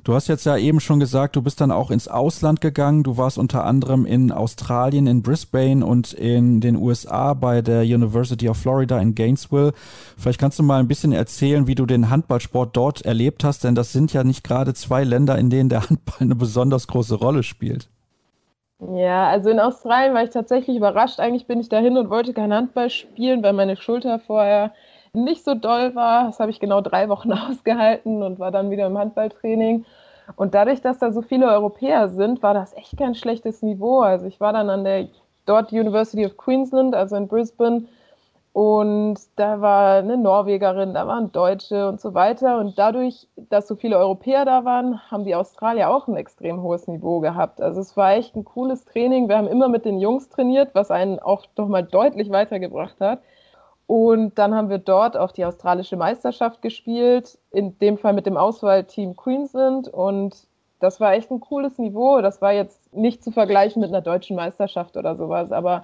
[0.03, 3.03] Du hast jetzt ja eben schon gesagt, du bist dann auch ins Ausland gegangen.
[3.03, 8.49] Du warst unter anderem in Australien, in Brisbane und in den USA bei der University
[8.49, 9.73] of Florida in Gainesville.
[10.17, 13.75] Vielleicht kannst du mal ein bisschen erzählen, wie du den Handballsport dort erlebt hast, denn
[13.75, 17.43] das sind ja nicht gerade zwei Länder, in denen der Handball eine besonders große Rolle
[17.43, 17.89] spielt.
[18.79, 21.19] Ja, also in Australien war ich tatsächlich überrascht.
[21.19, 24.73] Eigentlich bin ich dahin und wollte kein Handball spielen, weil meine Schulter vorher
[25.11, 26.25] nicht so doll war.
[26.25, 29.85] Das habe ich genau drei Wochen ausgehalten und war dann wieder im Handballtraining.
[30.35, 34.01] Und dadurch, dass da so viele Europäer sind, war das echt kein schlechtes Niveau.
[34.01, 35.07] Also ich war dann an der
[35.45, 37.87] dort University of Queensland, also in Brisbane,
[38.59, 42.57] und da war eine Norwegerin, da waren Deutsche und so weiter.
[42.57, 46.85] Und dadurch, dass so viele Europäer da waren, haben die Australier auch ein extrem hohes
[46.89, 47.61] Niveau gehabt.
[47.61, 49.29] Also es war echt ein cooles Training.
[49.29, 53.21] Wir haben immer mit den Jungs trainiert, was einen auch nochmal deutlich weitergebracht hat.
[53.87, 58.35] Und dann haben wir dort auch die australische Meisterschaft gespielt, in dem Fall mit dem
[58.35, 59.87] Auswahlteam Queensland.
[59.87, 60.35] Und
[60.81, 62.19] das war echt ein cooles Niveau.
[62.19, 65.83] Das war jetzt nicht zu vergleichen mit einer deutschen Meisterschaft oder sowas, aber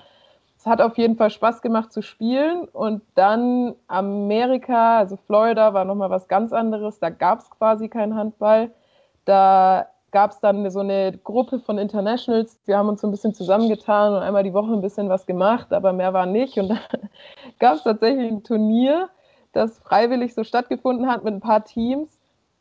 [0.66, 2.68] es hat auf jeden Fall Spaß gemacht zu spielen.
[2.70, 7.00] Und dann Amerika, also Florida, war nochmal was ganz anderes.
[7.00, 8.72] Da gab es quasi keinen Handball.
[9.26, 12.60] Da gab es dann so eine Gruppe von Internationals.
[12.66, 15.72] Wir haben uns so ein bisschen zusammengetan und einmal die Woche ein bisschen was gemacht,
[15.72, 16.58] aber mehr war nicht.
[16.58, 16.80] Und dann
[17.60, 19.10] gab es tatsächlich ein Turnier,
[19.52, 22.15] das freiwillig so stattgefunden hat mit ein paar Teams.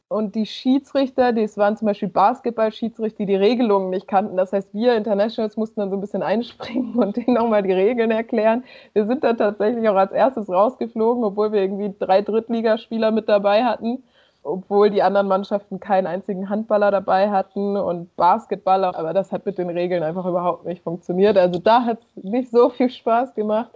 [0.09, 4.37] Und die Schiedsrichter, das waren zum Beispiel Basketball-Schiedsrichter, die die Regelungen nicht kannten.
[4.37, 8.11] Das heißt, wir Internationals mussten dann so ein bisschen einspringen und denen nochmal die Regeln
[8.11, 8.65] erklären.
[8.93, 13.65] Wir sind dann tatsächlich auch als erstes rausgeflogen, obwohl wir irgendwie drei Drittligaspieler mit dabei
[13.65, 14.05] hatten,
[14.43, 18.95] obwohl die anderen Mannschaften keinen einzigen Handballer dabei hatten und Basketballer.
[18.95, 21.39] Aber das hat mit den Regeln einfach überhaupt nicht funktioniert.
[21.39, 23.71] Also da hat es nicht so viel Spaß gemacht.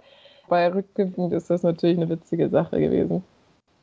[0.47, 3.23] Bei rückblickend ist das natürlich eine witzige Sache gewesen.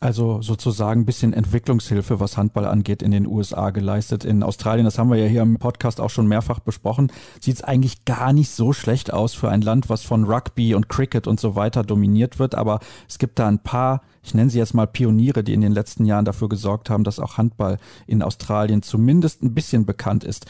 [0.07, 4.25] Also sozusagen ein bisschen Entwicklungshilfe, was Handball angeht, in den USA geleistet.
[4.25, 7.65] In Australien, das haben wir ja hier im Podcast auch schon mehrfach besprochen, sieht es
[7.65, 11.41] eigentlich gar nicht so schlecht aus für ein Land, was von Rugby und Cricket und
[11.41, 12.55] so weiter dominiert wird.
[12.55, 12.79] Aber
[13.09, 16.05] es gibt da ein paar, ich nenne sie jetzt mal Pioniere, die in den letzten
[16.05, 20.47] Jahren dafür gesorgt haben, dass auch Handball in Australien zumindest ein bisschen bekannt ist.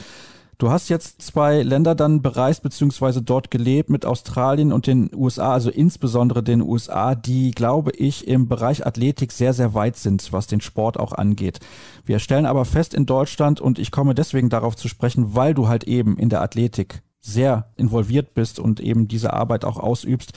[0.58, 5.52] Du hast jetzt zwei Länder dann bereist beziehungsweise dort gelebt mit Australien und den USA,
[5.52, 10.46] also insbesondere den USA, die, glaube ich, im Bereich Athletik sehr, sehr weit sind, was
[10.46, 11.60] den Sport auch angeht.
[12.06, 15.68] Wir stellen aber fest in Deutschland, und ich komme deswegen darauf zu sprechen, weil du
[15.68, 20.32] halt eben in der Athletik sehr involviert bist und eben diese Arbeit auch ausübst,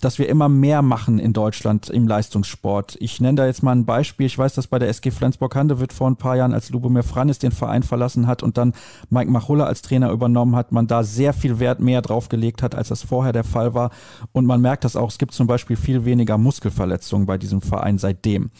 [0.00, 2.96] dass wir immer mehr machen in Deutschland im Leistungssport.
[3.00, 4.26] Ich nenne da jetzt mal ein Beispiel.
[4.26, 7.52] Ich weiß, dass bei der SG Flensburg-Handewitt vor ein paar Jahren, als Lubomir Franis den
[7.52, 8.74] Verein verlassen hat und dann
[9.08, 12.74] Mike Machulla als Trainer übernommen hat, man da sehr viel Wert mehr drauf gelegt hat,
[12.74, 13.90] als das vorher der Fall war.
[14.32, 17.98] Und man merkt das auch, es gibt zum Beispiel viel weniger Muskelverletzungen bei diesem Verein
[17.98, 18.50] seitdem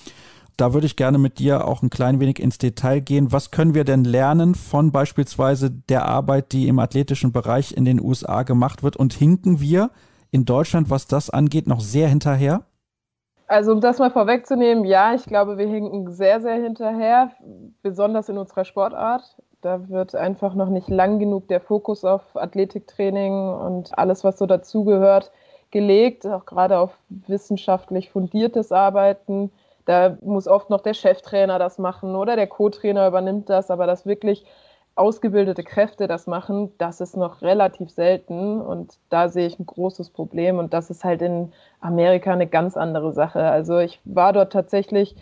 [0.57, 3.31] da würde ich gerne mit dir auch ein klein wenig ins Detail gehen.
[3.31, 8.01] Was können wir denn lernen von beispielsweise der Arbeit, die im athletischen Bereich in den
[8.01, 8.97] USA gemacht wird?
[8.97, 9.91] Und hinken wir
[10.31, 12.65] in Deutschland, was das angeht, noch sehr hinterher?
[13.49, 17.31] Also um das mal vorwegzunehmen, ja, ich glaube, wir hinken sehr, sehr hinterher,
[17.83, 19.37] besonders in unserer Sportart.
[19.61, 24.47] Da wird einfach noch nicht lang genug der Fokus auf Athletiktraining und alles, was so
[24.47, 25.31] dazugehört,
[25.71, 29.51] gelegt, auch gerade auf wissenschaftlich fundiertes Arbeiten.
[29.85, 34.07] Da muss oft noch der Cheftrainer das machen oder der Co-Trainer übernimmt das, aber das
[34.07, 34.45] wirklich
[34.97, 40.11] ausgebildete Kräfte das machen, das ist noch relativ selten und da sehe ich ein großes
[40.11, 43.43] Problem und das ist halt in Amerika eine ganz andere Sache.
[43.43, 45.15] Also ich war dort tatsächlich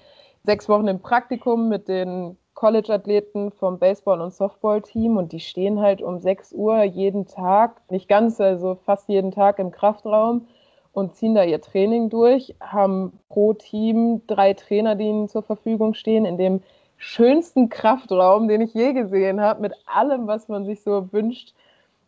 [0.45, 6.03] sechs Wochen im Praktikum mit den College-Athleten vom Baseball- und Softball-Team und die stehen halt
[6.03, 10.47] um 6 Uhr jeden Tag, nicht ganz, also fast jeden Tag im Kraftraum
[10.93, 15.95] und ziehen da ihr Training durch, haben pro Team drei Trainer, die ihnen zur Verfügung
[15.95, 16.63] stehen, in dem
[16.97, 21.53] schönsten Kraftraum, den ich je gesehen habe, mit allem, was man sich so wünscht.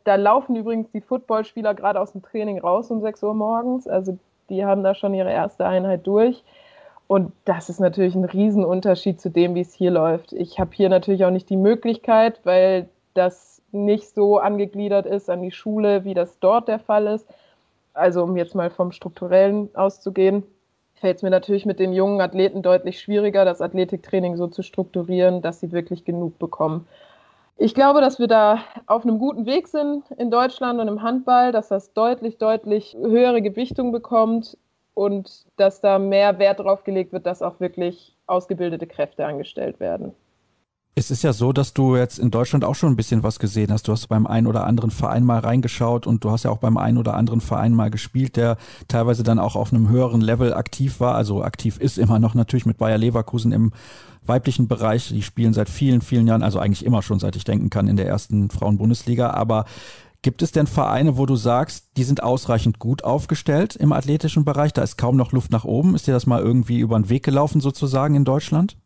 [0.05, 4.17] Da laufen übrigens die Footballspieler gerade aus dem Training raus um 6 Uhr morgens, also
[4.49, 6.45] die haben da schon ihre erste Einheit durch.
[7.09, 10.33] Und das ist natürlich ein Riesenunterschied zu dem, wie es hier läuft.
[10.33, 15.43] Ich habe hier natürlich auch nicht die Möglichkeit, weil das nicht so angegliedert ist an
[15.43, 17.27] die Schule, wie das dort der Fall ist.
[17.95, 20.43] Also um jetzt mal vom strukturellen auszugehen,
[21.01, 25.43] fällt es mir natürlich mit den jungen Athleten deutlich schwieriger, das Athletiktraining so zu strukturieren,
[25.43, 26.87] dass sie wirklich genug bekommen.
[27.59, 31.53] Ich glaube, dass wir da auf einem guten Weg sind in Deutschland und im Handball,
[31.53, 34.59] dass das deutlich, deutlich höhere Gewichtung bekommt
[34.93, 40.15] und dass da mehr Wert drauf gelegt wird, dass auch wirklich ausgebildete Kräfte angestellt werden.
[40.99, 43.71] Es ist ja so, dass du jetzt in Deutschland auch schon ein bisschen was gesehen
[43.71, 43.87] hast.
[43.87, 46.79] Du hast beim einen oder anderen Verein mal reingeschaut und du hast ja auch beim
[46.79, 48.57] einen oder anderen Verein mal gespielt, der
[48.89, 51.15] teilweise dann auch auf einem höheren Level aktiv war.
[51.15, 53.73] Also aktiv ist immer noch natürlich mit Bayer Leverkusen im
[54.25, 55.09] weiblichen Bereich.
[55.09, 57.97] Die spielen seit vielen, vielen Jahren, also eigentlich immer schon, seit ich denken kann, in
[57.97, 59.31] der ersten Frauenbundesliga.
[59.31, 59.67] Aber
[60.23, 64.73] Gibt es denn Vereine, wo du sagst, die sind ausreichend gut aufgestellt im athletischen Bereich?
[64.73, 65.95] Da ist kaum noch Luft nach oben.
[65.95, 68.77] Ist dir das mal irgendwie über den Weg gelaufen, sozusagen in Deutschland?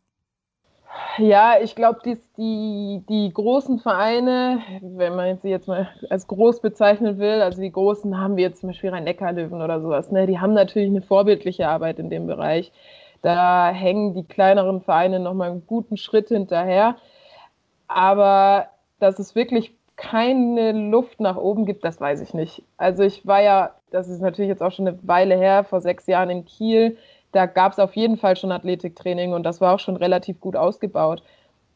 [1.18, 6.60] Ja, ich glaube, die, die, die großen Vereine, wenn man sie jetzt mal als groß
[6.60, 10.26] bezeichnen will, also die großen haben wir jetzt zum Beispiel Rhein-Neckar-Löwen oder sowas, ne?
[10.26, 12.72] die haben natürlich eine vorbildliche Arbeit in dem Bereich.
[13.22, 16.96] Da hängen die kleineren Vereine nochmal einen guten Schritt hinterher.
[17.86, 18.68] Aber
[18.98, 22.62] dass es wirklich keine Luft nach oben gibt, das weiß ich nicht.
[22.78, 26.06] Also ich war ja, das ist natürlich jetzt auch schon eine Weile her, vor sechs
[26.06, 26.96] Jahren in Kiel.
[27.32, 30.56] Da gab es auf jeden Fall schon Athletiktraining und das war auch schon relativ gut
[30.56, 31.22] ausgebaut.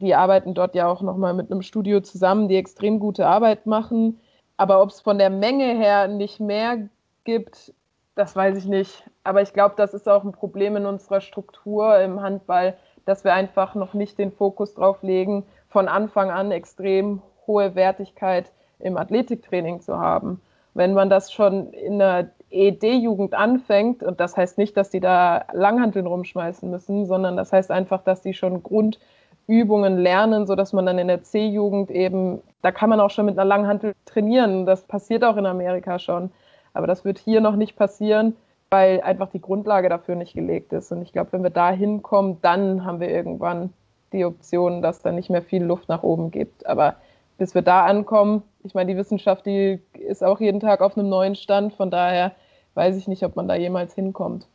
[0.01, 4.19] Die arbeiten dort ja auch nochmal mit einem Studio zusammen, die extrem gute Arbeit machen.
[4.57, 6.89] Aber ob es von der Menge her nicht mehr
[7.23, 7.73] gibt,
[8.15, 9.09] das weiß ich nicht.
[9.23, 13.33] Aber ich glaube, das ist auch ein Problem in unserer Struktur im Handball, dass wir
[13.33, 19.81] einfach noch nicht den Fokus drauf legen, von Anfang an extrem hohe Wertigkeit im Athletiktraining
[19.81, 20.41] zu haben.
[20.73, 25.45] Wenn man das schon in der ED-Jugend anfängt, und das heißt nicht, dass die da
[25.53, 30.97] Langhanteln rumschmeißen müssen, sondern das heißt einfach, dass die schon Grundübungen lernen, sodass man dann
[30.97, 34.65] in der C-Jugend eben, da kann man auch schon mit einer Langhantel trainieren.
[34.65, 36.31] Das passiert auch in Amerika schon.
[36.73, 38.35] Aber das wird hier noch nicht passieren,
[38.69, 40.91] weil einfach die Grundlage dafür nicht gelegt ist.
[40.91, 43.71] Und ich glaube, wenn wir da hinkommen, dann haben wir irgendwann
[44.13, 46.65] die Option, dass da nicht mehr viel Luft nach oben gibt.
[46.65, 46.95] Aber
[47.37, 51.09] bis wir da ankommen, ich meine, die Wissenschaft, die ist auch jeden Tag auf einem
[51.09, 52.31] neuen Stand, von daher
[52.75, 54.47] weiß ich nicht, ob man da jemals hinkommt.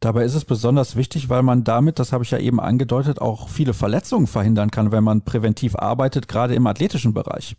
[0.00, 3.48] Dabei ist es besonders wichtig, weil man damit, das habe ich ja eben angedeutet, auch
[3.48, 7.56] viele Verletzungen verhindern kann, wenn man präventiv arbeitet, gerade im athletischen Bereich.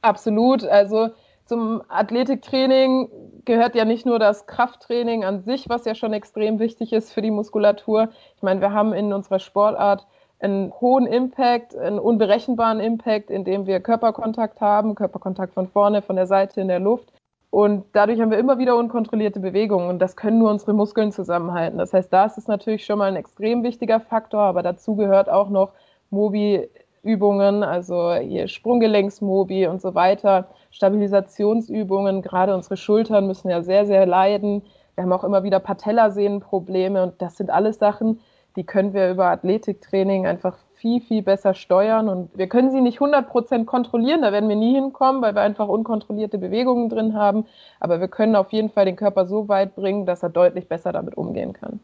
[0.00, 0.64] Absolut.
[0.64, 1.10] Also
[1.44, 3.10] zum Athletiktraining
[3.44, 7.20] gehört ja nicht nur das Krafttraining an sich, was ja schon extrem wichtig ist für
[7.20, 8.08] die Muskulatur.
[8.36, 10.06] Ich meine, wir haben in unserer Sportart
[10.40, 16.26] einen hohen Impact, einen unberechenbaren Impact, indem wir Körperkontakt haben, Körperkontakt von vorne, von der
[16.26, 17.12] Seite in der Luft.
[17.52, 21.76] Und dadurch haben wir immer wieder unkontrollierte Bewegungen und das können nur unsere Muskeln zusammenhalten.
[21.76, 25.50] Das heißt, das ist natürlich schon mal ein extrem wichtiger Faktor, aber dazu gehört auch
[25.50, 25.72] noch
[26.08, 32.22] Mobi-Übungen, also hier Sprunggelenksmobi und so weiter, Stabilisationsübungen.
[32.22, 34.62] Gerade unsere Schultern müssen ja sehr, sehr leiden.
[34.94, 38.20] Wir haben auch immer wieder Patellasehnenprobleme und das sind alles Sachen,
[38.56, 42.08] die können wir über Athletiktraining einfach viel, viel besser steuern.
[42.08, 45.68] Und wir können sie nicht 100% kontrollieren, da werden wir nie hinkommen, weil wir einfach
[45.68, 47.46] unkontrollierte Bewegungen drin haben.
[47.80, 50.92] Aber wir können auf jeden Fall den Körper so weit bringen, dass er deutlich besser
[50.92, 51.80] damit umgehen kann.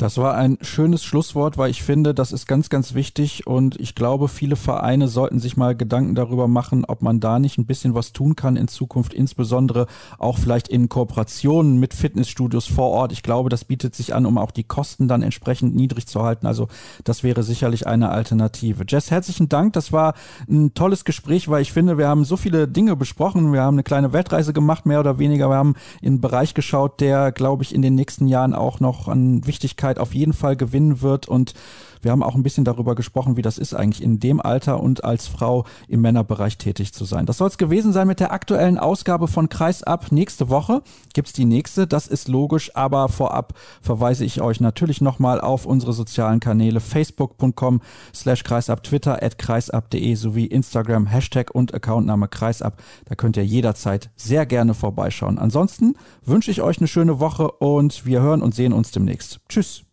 [0.00, 3.96] Das war ein schönes Schlusswort, weil ich finde, das ist ganz, ganz wichtig und ich
[3.96, 7.96] glaube, viele Vereine sollten sich mal Gedanken darüber machen, ob man da nicht ein bisschen
[7.96, 13.10] was tun kann in Zukunft, insbesondere auch vielleicht in Kooperationen mit Fitnessstudios vor Ort.
[13.10, 16.46] Ich glaube, das bietet sich an, um auch die Kosten dann entsprechend niedrig zu halten.
[16.46, 16.68] Also
[17.02, 18.84] das wäre sicherlich eine Alternative.
[18.86, 19.72] Jess, herzlichen Dank.
[19.72, 20.14] Das war
[20.48, 23.52] ein tolles Gespräch, weil ich finde, wir haben so viele Dinge besprochen.
[23.52, 25.50] Wir haben eine kleine Weltreise gemacht, mehr oder weniger.
[25.50, 29.08] Wir haben in einen Bereich geschaut, der, glaube ich, in den nächsten Jahren auch noch
[29.08, 31.28] an Wichtigkeit Aufmerksamkeit auf jeden Fall gewinnen wird.
[31.28, 31.54] Und
[32.02, 35.04] wir haben auch ein bisschen darüber gesprochen, wie das ist eigentlich in dem Alter und
[35.04, 37.26] als Frau im Männerbereich tätig zu sein.
[37.26, 40.12] Das soll es gewesen sein mit der aktuellen Ausgabe von Kreisab.
[40.12, 40.82] Nächste Woche
[41.14, 45.92] gibt's die nächste, das ist logisch, aber vorab verweise ich euch natürlich nochmal auf unsere
[45.92, 47.80] sozialen Kanäle facebook.com
[48.14, 52.82] slash kreisab, twitter at kreisab.de sowie Instagram, Hashtag und Accountname kreisab.
[53.06, 55.38] Da könnt ihr jederzeit sehr gerne vorbeischauen.
[55.38, 55.94] Ansonsten
[56.24, 59.40] wünsche ich euch eine schöne Woche und wir hören und sehen uns demnächst.
[59.48, 59.87] Tschüss.